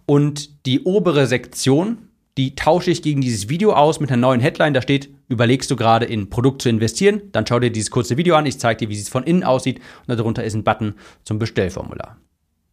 und 0.07 0.65
die 0.65 0.83
obere 0.83 1.27
Sektion, 1.27 2.09
die 2.37 2.55
tausche 2.55 2.89
ich 2.89 3.01
gegen 3.01 3.21
dieses 3.21 3.49
Video 3.49 3.73
aus 3.73 3.99
mit 3.99 4.09
einer 4.09 4.21
neuen 4.21 4.39
Headline. 4.39 4.73
Da 4.73 4.81
steht, 4.81 5.09
überlegst 5.27 5.69
du 5.69 5.75
gerade 5.75 6.05
in 6.05 6.29
Produkt 6.29 6.61
zu 6.61 6.69
investieren? 6.69 7.21
Dann 7.31 7.45
schau 7.45 7.59
dir 7.59 7.71
dieses 7.71 7.91
kurze 7.91 8.17
Video 8.17 8.35
an. 8.35 8.45
Ich 8.45 8.59
zeige 8.59 8.85
dir, 8.85 8.89
wie 8.89 8.99
es 8.99 9.09
von 9.09 9.23
innen 9.23 9.43
aussieht. 9.43 9.79
Und 10.07 10.17
darunter 10.17 10.43
ist 10.43 10.53
ein 10.53 10.63
Button 10.63 10.95
zum 11.23 11.39
Bestellformular. 11.39 12.17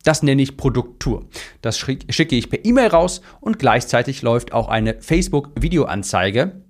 Das 0.04 0.22
nenne 0.22 0.42
ich 0.42 0.56
Produkttour. 0.56 1.26
Das 1.62 1.78
schicke 1.78 2.36
ich 2.36 2.50
per 2.50 2.64
E-Mail 2.64 2.88
raus 2.88 3.22
und 3.40 3.58
gleichzeitig 3.58 4.22
läuft 4.22 4.52
auch 4.52 4.68
eine 4.68 5.00
Facebook-Videoanzeige, 5.00 6.62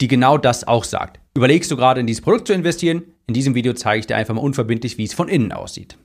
die 0.00 0.08
genau 0.08 0.36
das 0.36 0.68
auch 0.68 0.84
sagt. 0.84 1.20
Überlegst 1.34 1.70
du 1.70 1.76
gerade 1.76 2.00
in 2.00 2.06
dieses 2.06 2.22
Produkt 2.22 2.48
zu 2.48 2.52
investieren? 2.52 3.02
In 3.26 3.34
diesem 3.34 3.54
Video 3.54 3.72
zeige 3.72 4.00
ich 4.00 4.06
dir 4.06 4.16
einfach 4.16 4.34
mal 4.34 4.42
unverbindlich, 4.42 4.98
wie 4.98 5.04
es 5.04 5.14
von 5.14 5.28
innen 5.28 5.52
aussieht. 5.52 5.96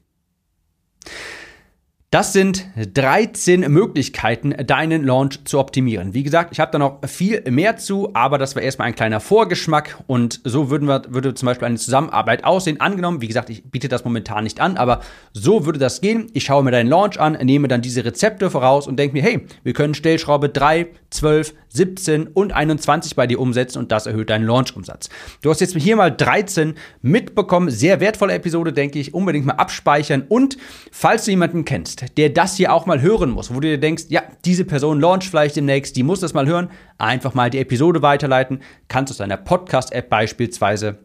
Das 2.16 2.32
sind 2.32 2.66
13 2.78 3.70
Möglichkeiten, 3.70 4.56
deinen 4.66 5.04
Launch 5.04 5.44
zu 5.44 5.60
optimieren. 5.60 6.14
Wie 6.14 6.24
gesagt, 6.24 6.54
ich 6.54 6.62
habe 6.62 6.72
da 6.72 6.80
noch 6.80 7.06
viel 7.06 7.44
mehr 7.52 7.76
zu, 7.76 8.12
aber 8.14 8.38
das 8.38 8.56
war 8.56 8.64
erstmal 8.64 8.88
ein 8.88 8.96
kleiner 8.96 9.20
Vorgeschmack 9.20 9.98
und 10.08 10.40
so 10.46 10.70
würden 10.70 10.88
wir, 10.88 11.02
würde 11.10 11.34
zum 11.34 11.48
Beispiel 11.48 11.66
eine 11.66 11.76
Zusammenarbeit 11.76 12.46
aussehen. 12.46 12.80
Angenommen, 12.80 13.22
wie 13.22 13.28
gesagt, 13.28 13.50
ich 13.50 13.70
biete 13.70 13.90
das 13.90 14.06
momentan 14.06 14.46
nicht 14.46 14.62
an, 14.62 14.78
aber 14.78 15.02
so 15.34 15.66
würde 15.66 15.78
das 15.78 16.00
gehen. 16.00 16.30
Ich 16.32 16.46
schaue 16.46 16.64
mir 16.64 16.72
deinen 16.72 16.88
Launch 16.88 17.20
an, 17.20 17.34
nehme 17.34 17.68
dann 17.68 17.82
diese 17.82 18.06
Rezepte 18.06 18.50
voraus 18.50 18.88
und 18.88 18.96
denke 18.96 19.18
mir, 19.18 19.22
hey, 19.22 19.46
wir 19.64 19.74
können 19.74 19.94
Stellschraube 19.94 20.48
3, 20.48 20.88
12, 21.10 21.54
17 21.76 22.28
und 22.28 22.54
21 22.54 23.16
bei 23.16 23.28
dir 23.28 23.40
umsetzen 23.40 23.80
und 23.80 23.92
das 23.92 24.06
erhöht 24.06 24.30
deinen 24.30 24.46
Launch-Umsatz. 24.46 25.10
Du 25.42 25.50
hast 25.50 25.62
jetzt 25.62 25.76
hier 25.76 25.96
mal 25.96 26.12
13 26.12 26.76
mitbekommen. 27.02 27.70
Sehr 27.70 28.00
wertvolle 28.00 28.34
Episode, 28.34 28.74
denke 28.74 29.00
ich. 29.00 29.14
Unbedingt 29.14 29.46
mal 29.46 29.54
abspeichern 29.54 30.24
und 30.28 30.58
falls 30.92 31.26
du 31.26 31.32
jemanden 31.32 31.66
kennst, 31.66 32.18
der 32.18 32.30
das 32.30 32.56
hier 32.56 32.74
auch 32.74 32.86
mal 32.86 33.02
hören 33.02 33.30
muss, 33.30 33.50
wo 33.54 33.60
du 33.60 33.68
dir 33.68 33.80
denkst, 33.80 34.06
ja, 34.10 34.24
diese 34.46 34.66
Person 34.66 35.00
launcht 35.00 35.28
vielleicht 35.28 35.56
demnächst, 35.56 35.96
die 35.96 36.04
muss 36.04 36.20
das 36.20 36.34
mal 36.34 36.48
hören, 36.48 36.70
einfach 36.98 37.34
mal 37.34 37.50
die 37.50 37.60
Episode 37.60 38.02
weiterleiten, 38.02 38.62
kannst 38.88 39.12
du 39.12 39.14
aus 39.14 39.18
deiner 39.18 39.38
Podcast-App 39.38 40.10
beispielsweise 40.10 41.00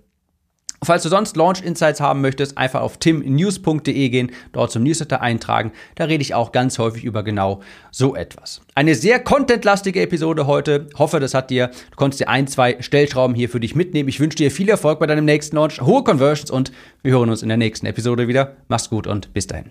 Falls 0.83 1.03
du 1.03 1.11
sonst 1.11 1.37
Launch 1.37 1.63
Insights 1.63 2.01
haben 2.01 2.23
möchtest, 2.23 2.57
einfach 2.57 2.81
auf 2.81 2.97
timnews.de 2.97 4.09
gehen, 4.09 4.33
dort 4.53 4.73
zum 4.73 4.83
Newsletter 4.83 5.21
eintragen. 5.21 5.73
Da 5.95 6.05
rede 6.05 6.23
ich 6.23 6.35
auch 6.35 6.53
ganz 6.53 6.79
häufig 6.79 7.05
über 7.05 7.23
genau 7.23 7.61
so 7.91 8.17
etwas. 8.17 8.63
Eine 8.75 8.95
sehr 8.95 9.21
contentlastige 9.21 10.01
Episode 10.01 10.47
heute. 10.47 10.89
Hoffe, 10.97 11.21
das 11.21 11.35
hat 11.35 11.51
dir, 11.51 11.69
du 11.69 11.97
konntest 11.97 12.21
dir 12.21 12.29
ein, 12.29 12.47
zwei 12.47 12.81
Stellschrauben 12.81 13.37
hier 13.37 13.51
für 13.51 13.61
dich 13.61 13.75
mitnehmen. 13.75 14.09
Ich 14.09 14.21
wünsche 14.21 14.39
dir 14.39 14.51
viel 14.51 14.71
Erfolg 14.71 15.01
bei 15.01 15.07
deinem 15.07 15.27
nächsten 15.27 15.57
Launch, 15.57 15.83
hohe 15.83 16.03
Conversions 16.03 16.51
und 16.51 16.73
wir 17.03 17.13
hören 17.13 17.29
uns 17.29 17.43
in 17.43 17.49
der 17.49 17.59
nächsten 17.59 17.85
Episode 17.85 18.27
wieder. 18.27 18.57
Mach's 18.69 18.89
gut 18.89 19.07
und 19.07 19.35
bis 19.35 19.47
dahin. 19.47 19.71